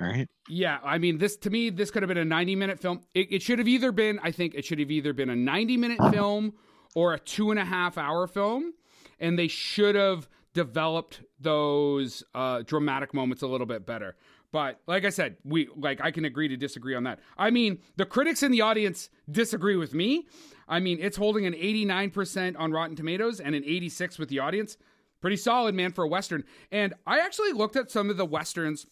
All 0.00 0.08
right. 0.08 0.28
Yeah, 0.48 0.78
I 0.82 0.98
mean, 0.98 1.18
this 1.18 1.36
to 1.38 1.50
me, 1.50 1.70
this 1.70 1.90
could 1.90 2.02
have 2.02 2.08
been 2.08 2.18
a 2.18 2.24
90 2.24 2.56
minute 2.56 2.80
film. 2.80 3.00
It, 3.14 3.32
it 3.32 3.42
should 3.42 3.58
have 3.58 3.68
either 3.68 3.92
been, 3.92 4.18
I 4.22 4.32
think, 4.32 4.54
it 4.54 4.64
should 4.64 4.80
have 4.80 4.90
either 4.90 5.12
been 5.12 5.30
a 5.30 5.36
90 5.36 5.76
minute 5.76 5.98
film 6.12 6.54
or 6.94 7.14
a 7.14 7.18
two 7.18 7.50
and 7.50 7.60
a 7.60 7.64
half 7.64 7.96
hour 7.96 8.26
film, 8.26 8.74
and 9.20 9.38
they 9.38 9.48
should 9.48 9.94
have 9.94 10.28
developed 10.54 11.20
those 11.38 12.24
uh, 12.34 12.62
dramatic 12.62 13.12
moments 13.12 13.42
a 13.42 13.46
little 13.46 13.66
bit 13.66 13.84
better. 13.84 14.16
But 14.52 14.80
like 14.86 15.04
I 15.04 15.10
said, 15.10 15.36
we 15.44 15.68
like 15.76 16.00
I 16.00 16.12
can 16.12 16.24
agree 16.24 16.46
to 16.48 16.56
disagree 16.56 16.94
on 16.94 17.02
that. 17.04 17.18
I 17.36 17.50
mean, 17.50 17.80
the 17.96 18.06
critics 18.06 18.42
in 18.42 18.52
the 18.52 18.60
audience 18.60 19.10
disagree 19.28 19.76
with 19.76 19.94
me. 19.94 20.26
I 20.68 20.78
mean, 20.80 20.98
it's 21.00 21.16
holding 21.16 21.44
an 21.44 21.52
89% 21.54 22.54
on 22.58 22.72
Rotten 22.72 22.96
Tomatoes 22.96 23.40
and 23.40 23.54
an 23.54 23.64
86 23.64 24.18
with 24.18 24.28
the 24.28 24.38
audience. 24.38 24.78
Pretty 25.20 25.36
solid, 25.36 25.74
man, 25.74 25.92
for 25.92 26.04
a 26.04 26.08
western. 26.08 26.44
And 26.70 26.94
I 27.06 27.18
actually 27.18 27.52
looked 27.52 27.76
at 27.76 27.90
some 27.90 28.08
of 28.08 28.16
the 28.16 28.24
westerns. 28.24 28.86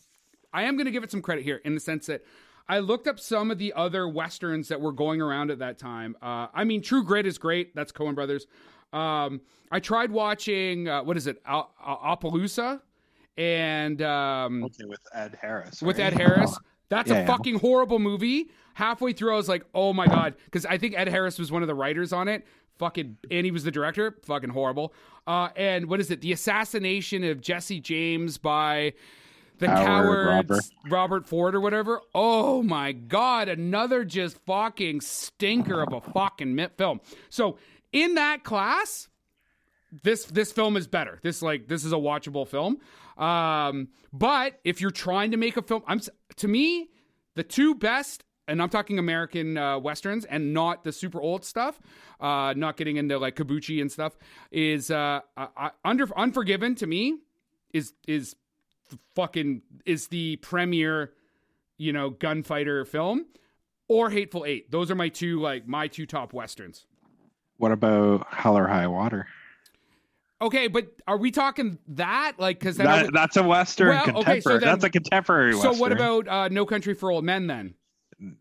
I 0.52 0.64
am 0.64 0.76
going 0.76 0.86
to 0.86 0.90
give 0.90 1.04
it 1.04 1.10
some 1.10 1.22
credit 1.22 1.44
here 1.44 1.60
in 1.64 1.74
the 1.74 1.80
sense 1.80 2.06
that 2.06 2.22
I 2.68 2.80
looked 2.80 3.06
up 3.06 3.18
some 3.18 3.50
of 3.50 3.58
the 3.58 3.72
other 3.74 4.08
westerns 4.08 4.68
that 4.68 4.80
were 4.80 4.92
going 4.92 5.20
around 5.20 5.50
at 5.50 5.60
that 5.60 5.78
time. 5.78 6.16
Uh, 6.20 6.48
I 6.52 6.64
mean, 6.64 6.82
True 6.82 7.04
Grit 7.04 7.26
is 7.26 7.38
great. 7.38 7.74
That's 7.74 7.92
Coen 7.92 8.14
Brothers. 8.14 8.46
Um, 8.92 9.40
I 9.70 9.80
tried 9.80 10.10
watching 10.10 10.88
uh, 10.88 11.02
what 11.02 11.16
is 11.16 11.26
it, 11.26 11.42
Appaloosa, 11.44 12.80
and 13.36 14.02
um, 14.02 14.64
okay 14.64 14.84
with 14.84 15.00
Ed 15.14 15.38
Harris. 15.40 15.82
Right? 15.82 15.86
With 15.86 15.98
Ed 15.98 16.12
Harris, 16.12 16.56
that's 16.88 17.10
yeah, 17.10 17.18
a 17.18 17.26
fucking 17.26 17.58
horrible 17.58 17.98
movie. 17.98 18.50
Halfway 18.74 19.12
through, 19.12 19.32
I 19.34 19.36
was 19.36 19.48
like, 19.48 19.64
oh 19.74 19.92
my 19.92 20.06
god, 20.06 20.34
because 20.44 20.66
I 20.66 20.78
think 20.78 20.94
Ed 20.96 21.08
Harris 21.08 21.38
was 21.38 21.50
one 21.52 21.62
of 21.62 21.68
the 21.68 21.74
writers 21.74 22.12
on 22.12 22.28
it. 22.28 22.46
Fucking, 22.78 23.16
and 23.30 23.44
he 23.44 23.50
was 23.50 23.64
the 23.64 23.70
director. 23.70 24.16
Fucking 24.24 24.50
horrible. 24.50 24.94
Uh, 25.26 25.50
and 25.56 25.86
what 25.86 26.00
is 26.00 26.10
it? 26.10 26.20
The 26.20 26.32
assassination 26.32 27.22
of 27.22 27.40
Jesse 27.40 27.80
James 27.80 28.38
by 28.38 28.94
the 29.58 29.68
Howard, 29.68 29.86
coward 29.86 30.26
Robert. 30.26 30.64
Robert 30.90 31.28
Ford 31.28 31.54
or 31.54 31.60
whatever. 31.60 32.00
Oh 32.14 32.62
my 32.62 32.92
god, 32.92 33.48
another 33.48 34.04
just 34.04 34.38
fucking 34.46 35.00
stinker 35.00 35.82
of 35.82 35.92
a 35.92 36.00
fucking 36.00 36.68
film. 36.76 37.00
So 37.28 37.58
in 37.92 38.14
that 38.14 38.44
class, 38.44 39.08
this 40.02 40.24
this 40.24 40.52
film 40.52 40.76
is 40.76 40.86
better. 40.86 41.18
This 41.22 41.42
like 41.42 41.68
this 41.68 41.84
is 41.84 41.92
a 41.92 41.96
watchable 41.96 42.46
film. 42.48 42.78
Um, 43.18 43.88
but 44.12 44.58
if 44.64 44.80
you're 44.80 44.90
trying 44.90 45.32
to 45.32 45.36
make 45.36 45.56
a 45.56 45.62
film, 45.62 45.82
I'm 45.86 46.00
to 46.36 46.48
me 46.48 46.88
the 47.34 47.42
two 47.42 47.74
best, 47.74 48.24
and 48.48 48.62
I'm 48.62 48.70
talking 48.70 48.98
American 48.98 49.58
uh, 49.58 49.78
westerns 49.78 50.24
and 50.24 50.54
not 50.54 50.84
the 50.84 50.92
super 50.92 51.20
old 51.20 51.44
stuff. 51.44 51.80
Uh, 52.20 52.54
not 52.56 52.76
getting 52.76 52.96
into 52.96 53.18
like 53.18 53.36
Kabuki 53.36 53.80
and 53.80 53.90
stuff 53.90 54.16
is 54.50 54.90
uh, 54.90 55.20
uh, 55.36 55.70
under 55.84 56.06
Unforgiven 56.16 56.74
to 56.76 56.86
me 56.86 57.18
is 57.72 57.92
is 58.06 58.36
fucking 59.14 59.62
is 59.84 60.08
the 60.08 60.36
premier 60.36 61.12
you 61.78 61.92
know 61.92 62.10
gunfighter 62.10 62.84
film 62.84 63.26
or 63.88 64.10
Hateful 64.10 64.44
Eight. 64.46 64.70
Those 64.70 64.90
are 64.90 64.94
my 64.94 65.08
two 65.08 65.40
like 65.40 65.66
my 65.66 65.88
two 65.88 66.06
top 66.06 66.32
westerns. 66.32 66.86
What 67.62 67.70
about 67.70 68.26
Hell 68.34 68.58
or 68.58 68.66
High 68.66 68.88
Water? 68.88 69.28
Okay, 70.40 70.66
but 70.66 70.88
are 71.06 71.16
we 71.16 71.30
talking 71.30 71.78
that 71.86 72.32
like 72.36 72.58
because 72.58 72.76
that, 72.78 73.04
would... 73.04 73.14
that's 73.14 73.36
a 73.36 73.42
western 73.44 73.90
well, 73.90 74.02
contemporary? 74.02 74.38
Okay, 74.38 74.40
so 74.40 74.58
then, 74.58 74.60
that's 74.62 74.82
a 74.82 74.90
contemporary. 74.90 75.52
So 75.52 75.68
western. 75.68 75.78
what 75.78 75.92
about 75.92 76.26
uh, 76.26 76.48
No 76.48 76.66
Country 76.66 76.94
for 76.94 77.12
Old 77.12 77.22
Men 77.22 77.46
then? 77.46 77.74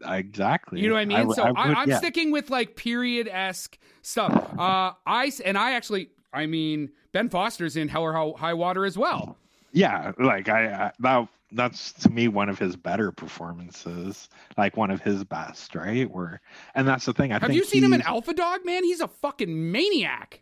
Exactly. 0.07 0.81
You 0.81 0.87
know 0.87 0.95
what 0.95 1.01
I 1.01 1.05
mean? 1.05 1.31
I, 1.31 1.33
so 1.35 1.43
I, 1.43 1.83
am 1.83 1.89
yeah. 1.89 1.99
sticking 1.99 2.31
with 2.31 2.49
like 2.49 2.75
period 2.75 3.27
esque 3.27 3.77
stuff. 4.01 4.33
Uh, 4.57 4.93
I 5.05 5.31
and 5.45 5.55
I 5.55 5.73
actually, 5.73 6.09
I 6.33 6.47
mean, 6.47 6.89
Ben 7.11 7.29
Foster's 7.29 7.77
in 7.77 7.89
Hell 7.89 8.01
or 8.01 8.35
High 8.35 8.55
Water 8.55 8.85
as 8.85 8.97
well. 8.97 9.37
Yeah, 9.71 10.13
like 10.17 10.49
I, 10.49 10.65
I 10.65 10.91
that 11.01 11.27
that's 11.51 11.93
to 11.93 12.09
me 12.09 12.27
one 12.27 12.49
of 12.49 12.57
his 12.57 12.75
better 12.75 13.11
performances, 13.11 14.29
like 14.57 14.77
one 14.77 14.91
of 14.91 15.01
his 15.01 15.23
best, 15.23 15.75
right? 15.75 16.09
Where 16.09 16.41
and 16.75 16.87
that's 16.87 17.05
the 17.05 17.13
thing. 17.13 17.31
I 17.31 17.39
have 17.39 17.53
you 17.53 17.65
seen 17.65 17.83
him 17.83 17.93
in 17.93 18.01
Alpha 18.01 18.33
Dog, 18.33 18.65
man? 18.65 18.83
He's 18.83 19.01
a 19.01 19.07
fucking 19.07 19.71
maniac. 19.71 20.41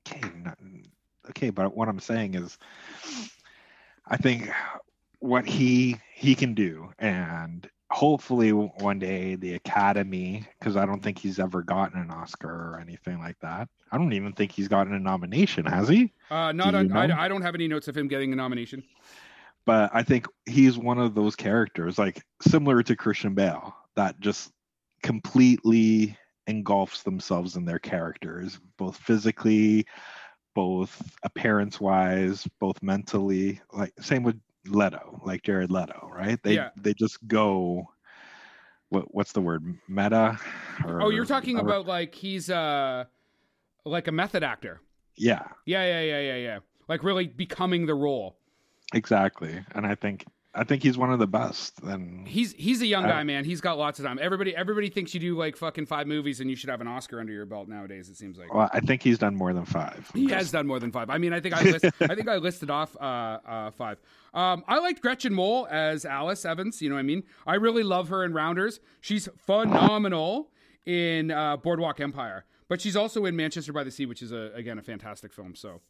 Okay, 0.00 0.20
not, 0.44 0.58
okay, 1.30 1.50
but 1.50 1.76
what 1.76 1.88
I'm 1.88 2.00
saying 2.00 2.34
is, 2.34 2.58
I 4.06 4.16
think 4.16 4.50
what 5.18 5.46
he 5.46 5.96
he 6.14 6.34
can 6.34 6.54
do, 6.54 6.92
and 6.98 7.68
hopefully 7.90 8.50
one 8.50 8.98
day 8.98 9.34
the 9.34 9.54
Academy, 9.54 10.46
because 10.58 10.76
I 10.76 10.86
don't 10.86 11.02
think 11.02 11.18
he's 11.18 11.38
ever 11.38 11.62
gotten 11.62 12.00
an 12.00 12.10
Oscar 12.10 12.48
or 12.48 12.80
anything 12.80 13.18
like 13.18 13.38
that. 13.40 13.68
I 13.90 13.98
don't 13.98 14.12
even 14.14 14.32
think 14.32 14.52
he's 14.52 14.68
gotten 14.68 14.94
a 14.94 14.98
nomination, 14.98 15.66
has 15.66 15.88
he? 15.88 16.12
Uh, 16.30 16.52
not 16.52 16.74
on. 16.74 16.90
I, 16.92 17.24
I 17.24 17.28
don't 17.28 17.42
have 17.42 17.54
any 17.54 17.68
notes 17.68 17.88
of 17.88 17.96
him 17.96 18.08
getting 18.08 18.32
a 18.32 18.36
nomination 18.36 18.82
but 19.66 19.90
I 19.94 20.02
think 20.02 20.26
he's 20.46 20.76
one 20.78 20.98
of 20.98 21.14
those 21.14 21.36
characters, 21.36 21.98
like 21.98 22.22
similar 22.40 22.82
to 22.82 22.96
Christian 22.96 23.34
Bale. 23.34 23.74
that 23.96 24.18
just 24.20 24.50
completely 25.02 26.16
engulfs 26.46 27.02
themselves 27.02 27.56
in 27.56 27.64
their 27.64 27.78
characters, 27.78 28.58
both 28.78 28.96
physically, 28.96 29.86
both 30.54 31.00
appearance 31.22 31.80
wise, 31.80 32.48
both 32.58 32.82
mentally. 32.82 33.60
Like 33.72 33.92
same 34.00 34.22
with 34.22 34.40
Leto, 34.66 35.20
like 35.24 35.42
Jared 35.42 35.70
Leto, 35.70 36.10
right? 36.12 36.42
They 36.42 36.54
Yeah. 36.54 36.70
they 36.76 36.94
just 36.94 37.18
go. 37.28 37.86
What 38.88 39.14
what's 39.14 39.32
the 39.32 39.40
word? 39.40 39.64
Meta. 39.88 40.38
Or, 40.84 41.02
Oh, 41.02 41.08
you're 41.10 41.24
talking 41.24 41.56
or- 41.58 41.62
about 41.62 41.86
like 41.86 42.14
he's 42.14 42.50
uh 42.50 43.04
like 43.84 44.08
a 44.08 44.12
method 44.12 44.42
actor. 44.42 44.80
Yeah, 45.16 45.42
Yeah, 45.66 45.84
yeah, 45.84 46.00
yeah, 46.00 46.20
yeah, 46.20 46.36
yeah. 46.36 46.58
Like 46.88 47.02
really 47.04 47.26
becoming 47.26 47.86
the 47.86 47.94
role. 47.94 48.36
Exactly. 48.92 49.64
And 49.74 49.86
I 49.86 49.94
think 49.94 50.24
I 50.54 50.64
think 50.64 50.82
he's 50.82 50.98
one 50.98 51.10
of 51.10 51.18
the 51.18 51.26
best. 51.26 51.80
And 51.82 52.28
He's 52.28 52.52
he's 52.52 52.82
a 52.82 52.86
young 52.86 53.04
Uh, 53.06 53.08
guy, 53.08 53.22
man. 53.22 53.44
He's 53.46 53.62
got 53.62 53.78
lots 53.78 53.98
of 53.98 54.04
time. 54.04 54.18
Everybody 54.20 54.54
everybody 54.54 54.90
thinks 54.90 55.14
you 55.14 55.20
do 55.20 55.34
like 55.36 55.56
fucking 55.56 55.86
five 55.86 56.06
movies 56.06 56.40
and 56.40 56.50
you 56.50 56.56
should 56.56 56.68
have 56.68 56.82
an 56.82 56.86
Oscar 56.88 57.20
under 57.20 57.32
your 57.32 57.46
belt 57.46 57.68
nowadays. 57.68 58.10
It 58.10 58.16
seems 58.18 58.36
like 58.36 58.52
well, 58.52 58.68
I 58.72 58.80
think 58.80 59.02
he's 59.02 59.16
done 59.18 59.34
more 59.34 59.54
than 59.54 59.64
five. 59.64 60.10
he 60.14 60.28
has 60.28 60.50
done 60.50 60.66
more 60.66 60.78
than 60.78 60.92
five. 60.92 61.08
I 61.08 61.16
mean, 61.16 61.32
I 61.32 61.40
think 61.40 61.54
I 61.54 61.62
list, 61.62 61.84
I 62.02 62.14
think 62.14 62.28
I 62.28 62.36
listed 62.36 62.70
off 62.70 62.94
uh, 63.00 63.38
uh, 63.46 63.70
five. 63.70 63.98
Um, 64.34 64.62
I 64.68 64.78
liked 64.78 65.00
Gretchen 65.00 65.32
Mol 65.32 65.66
as 65.70 66.04
Alice 66.04 66.44
Evans. 66.44 66.82
You 66.82 66.90
know 66.90 66.96
what 66.96 67.00
I 67.00 67.04
mean? 67.04 67.22
I 67.46 67.54
really 67.54 67.82
love 67.82 68.08
her 68.10 68.22
in 68.24 68.34
Rounders. 68.34 68.80
She's 69.00 69.28
phenomenal 69.38 70.50
in 70.84 71.30
uh, 71.30 71.56
Boardwalk 71.56 72.00
Empire, 72.00 72.44
but 72.68 72.80
she's 72.80 72.96
also 72.96 73.24
in 73.24 73.36
Manchester 73.36 73.72
by 73.72 73.84
the 73.84 73.90
Sea, 73.90 74.04
which 74.06 74.20
is 74.20 74.32
a 74.32 74.50
again 74.54 74.78
a 74.78 74.82
fantastic 74.82 75.32
film. 75.32 75.54
So, 75.54 75.80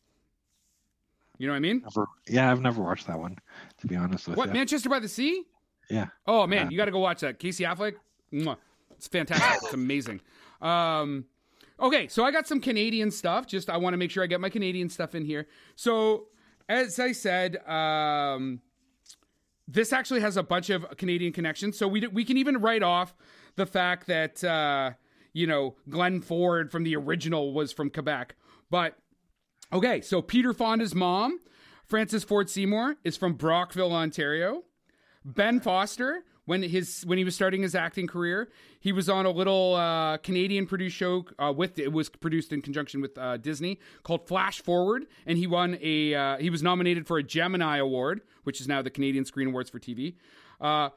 you 1.42 1.48
know 1.48 1.54
what 1.54 1.56
I 1.56 1.60
mean? 1.60 1.82
Never, 1.82 2.08
yeah, 2.28 2.52
I've 2.52 2.60
never 2.60 2.80
watched 2.80 3.08
that 3.08 3.18
one, 3.18 3.36
to 3.80 3.86
be 3.88 3.96
honest 3.96 4.28
with 4.28 4.36
What 4.36 4.44
you. 4.44 4.50
What 4.50 4.56
Manchester 4.56 4.88
by 4.88 5.00
the 5.00 5.08
Sea? 5.08 5.42
Yeah. 5.90 6.06
Oh 6.24 6.46
man, 6.46 6.70
you 6.70 6.76
got 6.76 6.84
to 6.84 6.92
go 6.92 7.00
watch 7.00 7.20
that. 7.22 7.40
Casey 7.40 7.64
Affleck, 7.64 7.94
Mwah. 8.32 8.56
it's 8.92 9.08
fantastic. 9.08 9.64
it's 9.64 9.74
amazing. 9.74 10.20
Um, 10.60 11.24
okay, 11.80 12.06
so 12.06 12.24
I 12.24 12.30
got 12.30 12.46
some 12.46 12.60
Canadian 12.60 13.10
stuff. 13.10 13.48
Just 13.48 13.68
I 13.68 13.76
want 13.76 13.94
to 13.94 13.96
make 13.96 14.12
sure 14.12 14.22
I 14.22 14.28
get 14.28 14.40
my 14.40 14.50
Canadian 14.50 14.88
stuff 14.88 15.16
in 15.16 15.24
here. 15.24 15.48
So 15.74 16.28
as 16.68 17.00
I 17.00 17.10
said, 17.10 17.56
um, 17.66 18.60
this 19.66 19.92
actually 19.92 20.20
has 20.20 20.36
a 20.36 20.44
bunch 20.44 20.70
of 20.70 20.96
Canadian 20.96 21.32
connections. 21.32 21.76
So 21.76 21.88
we 21.88 22.06
we 22.06 22.24
can 22.24 22.36
even 22.36 22.58
write 22.58 22.84
off 22.84 23.16
the 23.56 23.66
fact 23.66 24.06
that 24.06 24.44
uh, 24.44 24.92
you 25.32 25.48
know 25.48 25.74
Glenn 25.90 26.20
Ford 26.20 26.70
from 26.70 26.84
the 26.84 26.94
original 26.94 27.52
was 27.52 27.72
from 27.72 27.90
Quebec, 27.90 28.36
but 28.70 28.96
okay. 29.72 30.00
So 30.00 30.22
Peter 30.22 30.52
Fonda's 30.52 30.94
mom, 30.94 31.40
Frances 31.84 32.24
Ford 32.24 32.48
Seymour, 32.48 32.96
is 33.04 33.16
from 33.16 33.34
Brockville, 33.34 33.92
Ontario. 33.92 34.64
Ben 35.24 35.60
Foster, 35.60 36.24
when 36.44 36.62
his 36.62 37.02
when 37.06 37.18
he 37.18 37.24
was 37.24 37.34
starting 37.34 37.62
his 37.62 37.74
acting 37.74 38.06
career, 38.06 38.48
he 38.80 38.92
was 38.92 39.08
on 39.08 39.26
a 39.26 39.30
little 39.30 39.74
uh, 39.74 40.16
Canadian 40.18 40.66
produced 40.66 40.96
show 40.96 41.24
uh, 41.38 41.52
with 41.56 41.78
it 41.78 41.92
was 41.92 42.08
produced 42.08 42.52
in 42.52 42.60
conjunction 42.60 43.00
with 43.00 43.16
uh, 43.16 43.36
Disney 43.36 43.78
called 44.02 44.26
Flash 44.26 44.60
Forward, 44.60 45.06
and 45.26 45.38
he 45.38 45.46
won 45.46 45.78
a 45.80 46.14
uh, 46.14 46.36
he 46.38 46.50
was 46.50 46.62
nominated 46.62 47.06
for 47.06 47.18
a 47.18 47.22
Gemini 47.22 47.78
Award, 47.78 48.22
which 48.42 48.60
is 48.60 48.66
now 48.66 48.82
the 48.82 48.90
Canadian 48.90 49.24
Screen 49.24 49.48
Awards 49.48 49.70
for 49.70 49.78
TV. 49.78 50.14
Uh, 50.62 50.90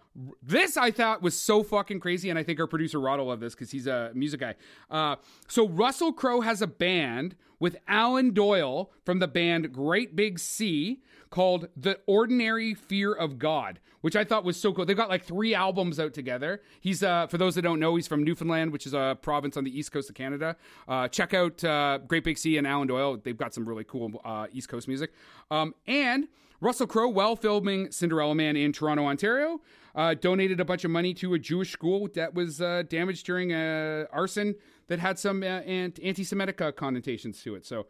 this 0.44 0.78
I 0.78 0.92
thought 0.92 1.22
was 1.22 1.38
so 1.38 1.64
fucking 1.64 2.00
crazy, 2.00 2.30
and 2.30 2.38
I 2.38 2.44
think 2.44 2.60
our 2.60 2.68
producer 2.68 3.00
Rod 3.00 3.20
will 3.20 3.28
love 3.28 3.40
this 3.40 3.56
because 3.56 3.72
he's 3.72 3.88
a 3.88 4.12
music 4.14 4.40
guy. 4.40 4.56
Uh, 4.90 5.16
so 5.48 5.68
Russell 5.68 6.14
Crowe 6.14 6.42
has 6.42 6.62
a 6.62 6.68
band 6.68 7.36
with 7.60 7.76
Alan 7.88 8.32
Doyle 8.32 8.92
from 9.04 9.20
the 9.20 9.28
band 9.28 9.74
Great 9.74 10.16
Big 10.16 10.38
Sea 10.40 11.02
called 11.32 11.68
The 11.76 12.00
Ordinary 12.06 12.74
Fear 12.74 13.14
of 13.14 13.40
God, 13.40 13.80
which 14.02 14.16
I 14.16 14.24
thought 14.24 14.44
was 14.44 14.56
so 14.56 14.72
cool. 14.72 14.86
They've 14.86 14.96
got 14.96 15.10
like 15.10 15.26
three 15.26 15.56
albums 15.56 16.00
out 16.00 16.14
together. 16.14 16.62
He's 16.80 17.02
uh, 17.02 17.28
for 17.28 17.38
those 17.38 17.56
that 17.56 17.64
don't 17.64 17.80
know, 17.80 17.96
he's 17.96 18.08
from 18.08 18.24
Newfoundland, 18.24 18.72
which 18.72 18.86
is 18.86 18.94
a 18.94 19.18
province 19.22 19.58
on 19.58 19.64
the 19.64 19.78
east 19.78 19.92
coast 19.92 20.10
of 20.10 20.16
Canada. 20.16 20.56
Uh, 20.88 21.08
check 21.08 21.34
out 21.34 21.64
uh, 21.64 22.00
Great 22.08 22.24
Big 22.24 22.38
Sea 22.38 22.58
and 22.58 22.68
Alan 22.68 22.88
Doyle. 22.88 23.18
They've 23.18 23.36
got 23.36 23.54
some 23.54 23.68
really 23.68 23.84
cool 23.84 24.22
uh, 24.24 24.48
east 24.54 24.70
coast 24.70 24.88
music. 24.88 25.12
Um, 25.50 25.74
and 25.88 26.28
Russell 26.62 26.88
Crowe, 26.88 27.10
while 27.10 27.36
filming 27.36 27.92
Cinderella 27.92 28.36
Man 28.36 28.56
in 28.56 28.72
Toronto, 28.72 29.06
Ontario, 29.06 29.62
uh, 29.94 30.14
donated 30.14 30.60
a 30.60 30.66
bunch 30.66 30.84
of 30.84 30.92
money 30.92 31.14
to 31.16 31.34
a 31.34 31.40
Jewish 31.40 31.72
school 31.72 32.10
that 32.16 32.34
was 32.34 32.62
uh, 32.62 32.84
damaged 32.90 33.26
during 33.26 33.52
a 33.52 34.06
arson 34.12 34.56
that 34.88 35.00
had 35.00 35.18
some 35.20 35.44
uh, 35.44 35.46
anti-Semitic 35.46 36.62
uh, 36.62 36.72
connotations 36.72 37.42
to 37.44 37.56
it. 37.56 37.66
So, 37.66 37.88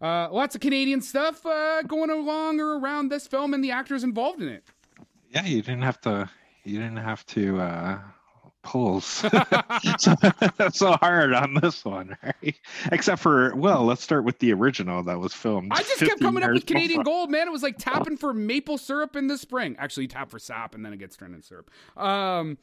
uh, 0.00 0.28
lots 0.32 0.54
of 0.54 0.60
Canadian 0.60 1.00
stuff 1.00 1.44
uh, 1.46 1.82
going 1.82 2.10
along 2.10 2.60
or 2.60 2.78
around 2.78 3.08
this 3.08 3.26
film 3.26 3.54
and 3.54 3.62
the 3.62 3.70
actors 3.70 4.02
involved 4.02 4.42
in 4.42 4.48
it. 4.48 4.64
Yeah, 5.30 5.44
you 5.44 5.62
didn't 5.62 5.82
have 5.82 6.00
to. 6.02 6.28
You 6.64 6.78
didn't 6.78 6.96
have 6.96 7.24
to 7.26 7.58
uh, 8.64 8.68
pull 8.68 9.00
so, 9.00 9.28
so 10.72 10.92
hard 10.92 11.32
on 11.32 11.54
this 11.54 11.84
one, 11.84 12.16
right? 12.22 12.56
Except 12.90 13.20
for, 13.20 13.54
well, 13.54 13.84
let's 13.84 14.02
start 14.02 14.24
with 14.24 14.38
the 14.38 14.52
original 14.52 15.02
that 15.02 15.18
was 15.18 15.32
filmed. 15.32 15.72
I 15.72 15.82
just 15.82 16.00
kept 16.00 16.20
coming 16.20 16.42
up 16.42 16.52
with 16.52 16.66
Canadian 16.66 17.00
before. 17.00 17.04
gold, 17.04 17.30
man. 17.30 17.46
It 17.46 17.52
was 17.52 17.62
like 17.62 17.78
tapping 17.78 18.16
for 18.16 18.32
maple 18.34 18.78
syrup 18.78 19.16
in 19.16 19.26
the 19.26 19.38
spring. 19.38 19.76
Actually, 19.78 20.08
tap 20.08 20.30
for 20.30 20.38
sap 20.38 20.74
and 20.74 20.84
then 20.84 20.92
it 20.92 20.98
gets 20.98 21.16
turned 21.16 21.34
into 21.34 21.46
syrup. 21.46 21.70
Um, 21.96 22.58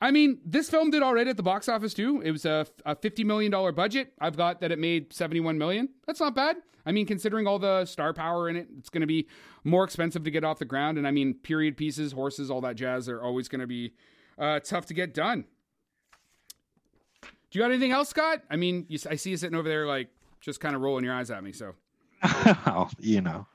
I 0.00 0.10
mean, 0.10 0.38
this 0.44 0.70
film 0.70 0.90
did 0.90 1.02
all 1.02 1.14
right 1.14 1.26
at 1.26 1.36
the 1.36 1.42
box 1.42 1.68
office 1.68 1.92
too. 1.92 2.20
It 2.24 2.30
was 2.30 2.44
a, 2.44 2.66
a 2.86 2.94
fifty 2.94 3.24
million 3.24 3.50
dollar 3.50 3.72
budget. 3.72 4.12
I've 4.20 4.36
got 4.36 4.60
that 4.60 4.70
it 4.70 4.78
made 4.78 5.12
seventy 5.12 5.40
one 5.40 5.58
million. 5.58 5.88
That's 6.06 6.20
not 6.20 6.34
bad. 6.34 6.56
I 6.86 6.92
mean, 6.92 7.04
considering 7.04 7.46
all 7.46 7.58
the 7.58 7.84
star 7.84 8.14
power 8.14 8.48
in 8.48 8.56
it, 8.56 8.68
it's 8.78 8.88
going 8.88 9.00
to 9.02 9.06
be 9.06 9.26
more 9.64 9.84
expensive 9.84 10.24
to 10.24 10.30
get 10.30 10.44
off 10.44 10.58
the 10.58 10.64
ground. 10.64 10.96
And 10.96 11.06
I 11.06 11.10
mean, 11.10 11.34
period 11.34 11.76
pieces, 11.76 12.12
horses, 12.12 12.50
all 12.50 12.60
that 12.62 12.76
jazz 12.76 13.08
are 13.08 13.20
always 13.20 13.48
going 13.48 13.60
to 13.60 13.66
be 13.66 13.92
uh, 14.38 14.60
tough 14.60 14.86
to 14.86 14.94
get 14.94 15.14
done. 15.14 15.44
Do 17.22 17.58
you 17.58 17.60
got 17.60 17.70
anything 17.70 17.92
else, 17.92 18.10
Scott? 18.10 18.42
I 18.50 18.56
mean, 18.56 18.84
you, 18.88 18.98
I 19.08 19.16
see 19.16 19.30
you 19.30 19.36
sitting 19.36 19.56
over 19.56 19.68
there, 19.68 19.86
like 19.86 20.08
just 20.40 20.60
kind 20.60 20.76
of 20.76 20.82
rolling 20.82 21.04
your 21.04 21.14
eyes 21.14 21.30
at 21.30 21.42
me. 21.42 21.52
So 21.52 21.74
you 22.98 23.20
know. 23.20 23.46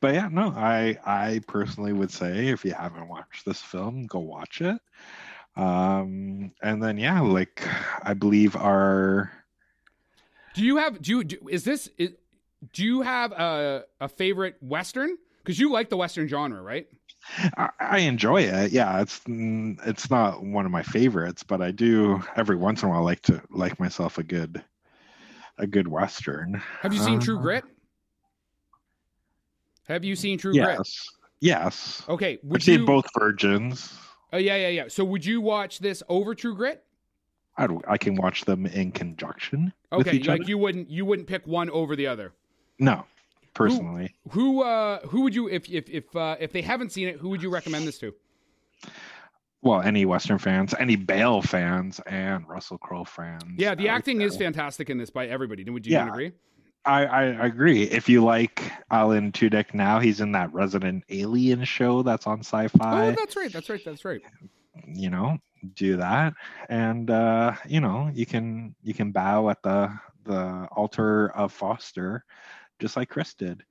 But 0.00 0.14
yeah, 0.14 0.28
no, 0.30 0.52
I 0.56 0.98
I 1.04 1.40
personally 1.46 1.92
would 1.92 2.10
say 2.10 2.48
if 2.48 2.64
you 2.64 2.72
haven't 2.72 3.08
watched 3.08 3.44
this 3.44 3.60
film, 3.60 4.06
go 4.06 4.18
watch 4.20 4.60
it. 4.60 4.78
Um, 5.56 6.52
and 6.62 6.82
then 6.82 6.98
yeah, 6.98 7.20
like 7.20 7.66
I 8.02 8.14
believe 8.14 8.56
our 8.56 9.32
Do 10.54 10.64
you 10.64 10.76
have 10.76 11.00
do 11.00 11.10
you 11.10 11.24
do, 11.24 11.38
is 11.48 11.64
this 11.64 11.88
is, 11.96 12.10
do 12.72 12.84
you 12.84 13.02
have 13.02 13.32
a 13.32 13.84
a 14.00 14.08
favorite 14.08 14.56
western? 14.60 15.16
Because 15.44 15.58
you 15.58 15.70
like 15.70 15.90
the 15.90 15.96
western 15.98 16.26
genre, 16.26 16.62
right? 16.62 16.88
I, 17.56 17.68
I 17.78 17.98
enjoy 17.98 18.42
it. 18.42 18.72
Yeah, 18.72 19.02
it's 19.02 19.20
it's 19.26 20.10
not 20.10 20.42
one 20.42 20.64
of 20.64 20.72
my 20.72 20.82
favorites, 20.82 21.42
but 21.42 21.60
I 21.60 21.70
do 21.70 22.22
every 22.34 22.56
once 22.56 22.82
in 22.82 22.88
a 22.88 22.92
while 22.92 23.04
like 23.04 23.20
to 23.22 23.42
like 23.50 23.78
myself 23.78 24.16
a 24.18 24.22
good 24.22 24.64
a 25.58 25.66
good 25.66 25.86
western. 25.86 26.62
Have 26.80 26.92
you 26.94 27.00
seen 27.00 27.20
True 27.20 27.38
Uh, 27.38 27.42
Grit? 27.42 27.64
Have 29.88 30.04
you 30.04 30.16
seen 30.16 30.38
True 30.38 30.52
Grit? 30.52 30.78
Yes, 30.78 31.08
yes. 31.40 32.02
Okay, 32.08 32.38
would 32.42 32.60
I've 32.60 32.64
seen 32.64 32.84
both 32.86 33.06
virgins. 33.18 33.98
Oh 34.32 34.38
yeah, 34.38 34.56
yeah, 34.56 34.68
yeah. 34.68 34.84
So 34.88 35.04
would 35.04 35.24
you 35.24 35.40
watch 35.40 35.78
this 35.78 36.02
over 36.08 36.34
True 36.34 36.54
Grit? 36.54 36.82
I, 37.56 37.68
I 37.86 37.98
can 37.98 38.16
watch 38.16 38.44
them 38.46 38.66
in 38.66 38.90
conjunction 38.92 39.72
Okay, 39.92 40.18
like 40.20 40.40
other. 40.40 40.48
you 40.48 40.58
wouldn't 40.58 40.90
you 40.90 41.04
wouldn't 41.04 41.28
pick 41.28 41.46
one 41.46 41.70
over 41.70 41.94
the 41.94 42.06
other. 42.06 42.32
No, 42.78 43.06
personally. 43.54 44.14
Who 44.30 44.62
uh 44.62 45.00
who 45.06 45.22
would 45.22 45.34
you 45.34 45.48
if 45.48 45.68
if 45.70 45.88
if 45.88 46.14
uh, 46.16 46.36
if 46.40 46.52
they 46.52 46.62
haven't 46.62 46.90
seen 46.92 47.08
it, 47.08 47.16
who 47.16 47.28
would 47.30 47.42
you 47.42 47.50
recommend 47.50 47.86
this 47.86 47.98
to? 47.98 48.14
Well, 49.62 49.80
any 49.80 50.04
Western 50.04 50.38
fans, 50.38 50.74
any 50.78 50.94
Bale 50.96 51.40
fans, 51.40 51.98
and 52.06 52.46
Russell 52.46 52.76
Crowe 52.76 53.04
fans. 53.04 53.44
Yeah, 53.56 53.74
the 53.74 53.88
I 53.88 53.94
acting 53.94 54.20
is 54.20 54.36
fantastic 54.36 54.90
in 54.90 54.98
this 54.98 55.08
by 55.08 55.26
everybody. 55.26 55.64
Would 55.68 55.86
you 55.86 55.92
Yeah. 55.92 56.08
agree? 56.08 56.32
I, 56.86 57.06
I 57.06 57.22
agree. 57.46 57.84
If 57.84 58.10
you 58.10 58.22
like 58.22 58.62
Alan 58.90 59.32
Tudyk 59.32 59.72
now, 59.72 60.00
he's 60.00 60.20
in 60.20 60.32
that 60.32 60.52
Resident 60.52 61.02
Alien 61.08 61.64
show 61.64 62.02
that's 62.02 62.26
on 62.26 62.40
Sci-Fi. 62.40 63.08
oh, 63.08 63.12
that's 63.12 63.36
right. 63.36 63.50
That's 63.50 63.70
right. 63.70 63.80
That's 63.82 64.04
right. 64.04 64.20
you 64.86 65.08
know, 65.08 65.38
do 65.74 65.96
that, 65.96 66.34
and 66.68 67.10
uh, 67.10 67.54
you 67.66 67.80
know, 67.80 68.10
you 68.12 68.26
can 68.26 68.74
you 68.82 68.92
can 68.92 69.12
bow 69.12 69.48
at 69.48 69.62
the 69.62 69.90
the 70.24 70.68
altar 70.72 71.30
of 71.30 71.52
Foster, 71.52 72.24
just 72.78 72.96
like 72.96 73.08
Kris 73.08 73.34
did, 73.34 73.62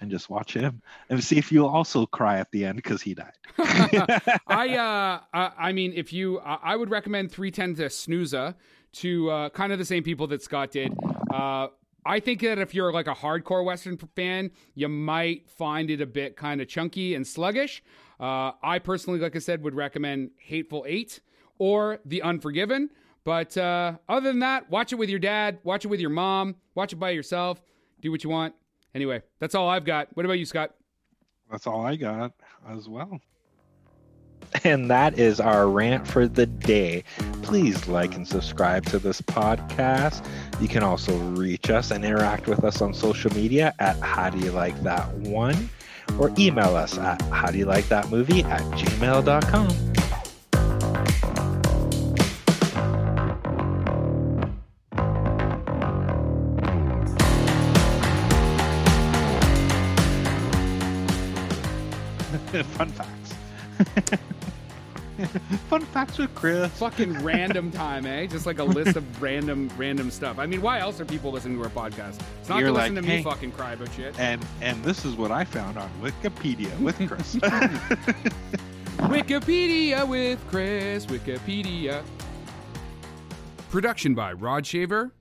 and 0.00 0.10
just 0.10 0.28
watch 0.28 0.54
him 0.54 0.82
and 1.08 1.22
see 1.22 1.38
if 1.38 1.50
you'll 1.50 1.68
also 1.68 2.06
cry 2.06 2.38
at 2.38 2.50
the 2.50 2.64
end 2.64 2.76
because 2.76 3.02
he 3.02 3.14
died. 3.14 3.32
I 3.58 5.20
uh 5.32 5.50
I, 5.58 5.72
mean 5.72 5.92
if 5.94 6.12
you 6.12 6.40
I 6.40 6.58
I 6.62 6.76
would 6.76 6.90
recommend 6.90 7.32
310 7.32 7.84
to 7.84 7.90
Snooza 7.90 8.56
to 8.94 9.30
uh, 9.30 9.48
kind 9.50 9.72
of 9.72 9.78
the 9.78 9.84
same 9.84 10.02
people 10.02 10.26
that 10.28 10.42
Scott 10.42 10.70
did. 10.70 10.92
Uh 11.32 11.68
I 12.06 12.20
think 12.20 12.40
that 12.42 12.58
if 12.58 12.72
you're 12.72 12.92
like 12.92 13.08
a 13.08 13.14
hardcore 13.14 13.64
Western 13.64 13.98
fan, 14.14 14.52
you 14.74 14.88
might 14.88 15.50
find 15.50 15.90
it 15.90 16.00
a 16.00 16.06
bit 16.06 16.36
kind 16.36 16.60
of 16.60 16.68
chunky 16.68 17.16
and 17.16 17.26
sluggish. 17.26 17.82
Uh, 18.20 18.52
I 18.62 18.78
personally, 18.78 19.18
like 19.18 19.34
I 19.34 19.40
said, 19.40 19.60
would 19.64 19.74
recommend 19.74 20.30
Hateful 20.38 20.84
Eight 20.86 21.18
or 21.58 21.98
The 22.04 22.22
Unforgiven. 22.22 22.90
But 23.24 23.56
uh, 23.56 23.94
other 24.08 24.28
than 24.30 24.38
that, 24.38 24.70
watch 24.70 24.92
it 24.92 24.96
with 24.96 25.10
your 25.10 25.18
dad, 25.18 25.58
watch 25.64 25.84
it 25.84 25.88
with 25.88 25.98
your 25.98 26.10
mom, 26.10 26.54
watch 26.76 26.92
it 26.92 26.96
by 26.96 27.10
yourself, 27.10 27.60
do 28.00 28.10
what 28.10 28.24
you 28.24 28.30
want. 28.30 28.54
Anyway, 28.94 29.22
that's 29.38 29.54
all 29.54 29.68
I've 29.68 29.84
got. 29.84 30.08
What 30.14 30.24
about 30.24 30.38
you, 30.38 30.46
Scott? 30.46 30.74
That's 31.50 31.66
all 31.66 31.84
I 31.84 31.96
got 31.96 32.32
as 32.68 32.88
well. 32.88 33.20
And 34.64 34.90
that 34.90 35.18
is 35.18 35.40
our 35.40 35.68
rant 35.68 36.06
for 36.06 36.28
the 36.28 36.46
day. 36.46 37.04
Please 37.42 37.88
like 37.88 38.14
and 38.14 38.26
subscribe 38.26 38.86
to 38.86 38.98
this 38.98 39.20
podcast. 39.20 40.24
You 40.60 40.68
can 40.68 40.82
also 40.82 41.16
reach 41.30 41.68
us 41.70 41.90
and 41.90 42.04
interact 42.04 42.46
with 42.46 42.64
us 42.64 42.80
on 42.80 42.94
social 42.94 43.32
media 43.34 43.74
at 43.78 43.98
How 44.00 44.30
Do 44.30 44.38
You 44.38 44.52
Like 44.52 44.80
That 44.82 45.12
One 45.14 45.68
or 46.18 46.32
email 46.38 46.76
us 46.76 46.96
at 46.98 47.20
How 47.22 47.50
Do 47.50 47.58
You 47.58 47.66
Like 47.66 47.88
That 47.88 48.10
Movie 48.10 48.42
at 48.44 48.62
gmail.com. 48.62 49.85
Fun 62.76 62.90
facts. 62.90 63.34
Fun 65.70 65.80
facts 65.80 66.18
with 66.18 66.34
Kris. 66.34 66.70
Fucking 66.72 67.24
random 67.24 67.70
time, 67.72 68.04
eh? 68.04 68.26
Just 68.26 68.44
like 68.44 68.58
a 68.58 68.64
list 68.64 68.96
of 68.96 69.22
random, 69.22 69.70
random 69.78 70.10
stuff. 70.10 70.38
I 70.38 70.44
mean, 70.44 70.60
why 70.60 70.78
else 70.80 71.00
are 71.00 71.06
people 71.06 71.32
listening 71.32 71.56
to 71.56 71.64
our 71.64 71.70
podcast? 71.70 72.20
It's 72.40 72.50
not 72.50 72.58
You're 72.58 72.68
to 72.68 72.74
like, 72.74 72.90
listen 72.90 73.02
to 73.02 73.10
hey. 73.10 73.16
me 73.18 73.22
fucking 73.22 73.52
cry 73.52 73.72
about 73.72 73.92
shit. 73.94 74.18
And 74.20 74.44
and 74.60 74.82
this 74.84 75.06
is 75.06 75.14
what 75.14 75.30
I 75.30 75.44
found 75.44 75.78
on 75.78 75.90
Wikipedia 76.02 76.78
with 76.80 76.96
Kris. 77.08 77.36
Wikipedia 78.96 80.06
with 80.06 80.38
Kris. 80.50 81.06
Wikipedia. 81.06 82.02
Production 83.70 84.14
by 84.14 84.32
Rod 84.32 84.66
Shaver, 84.66 85.12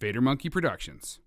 Vader 0.00 0.20
Monkey 0.20 0.50
Productions. 0.50 1.20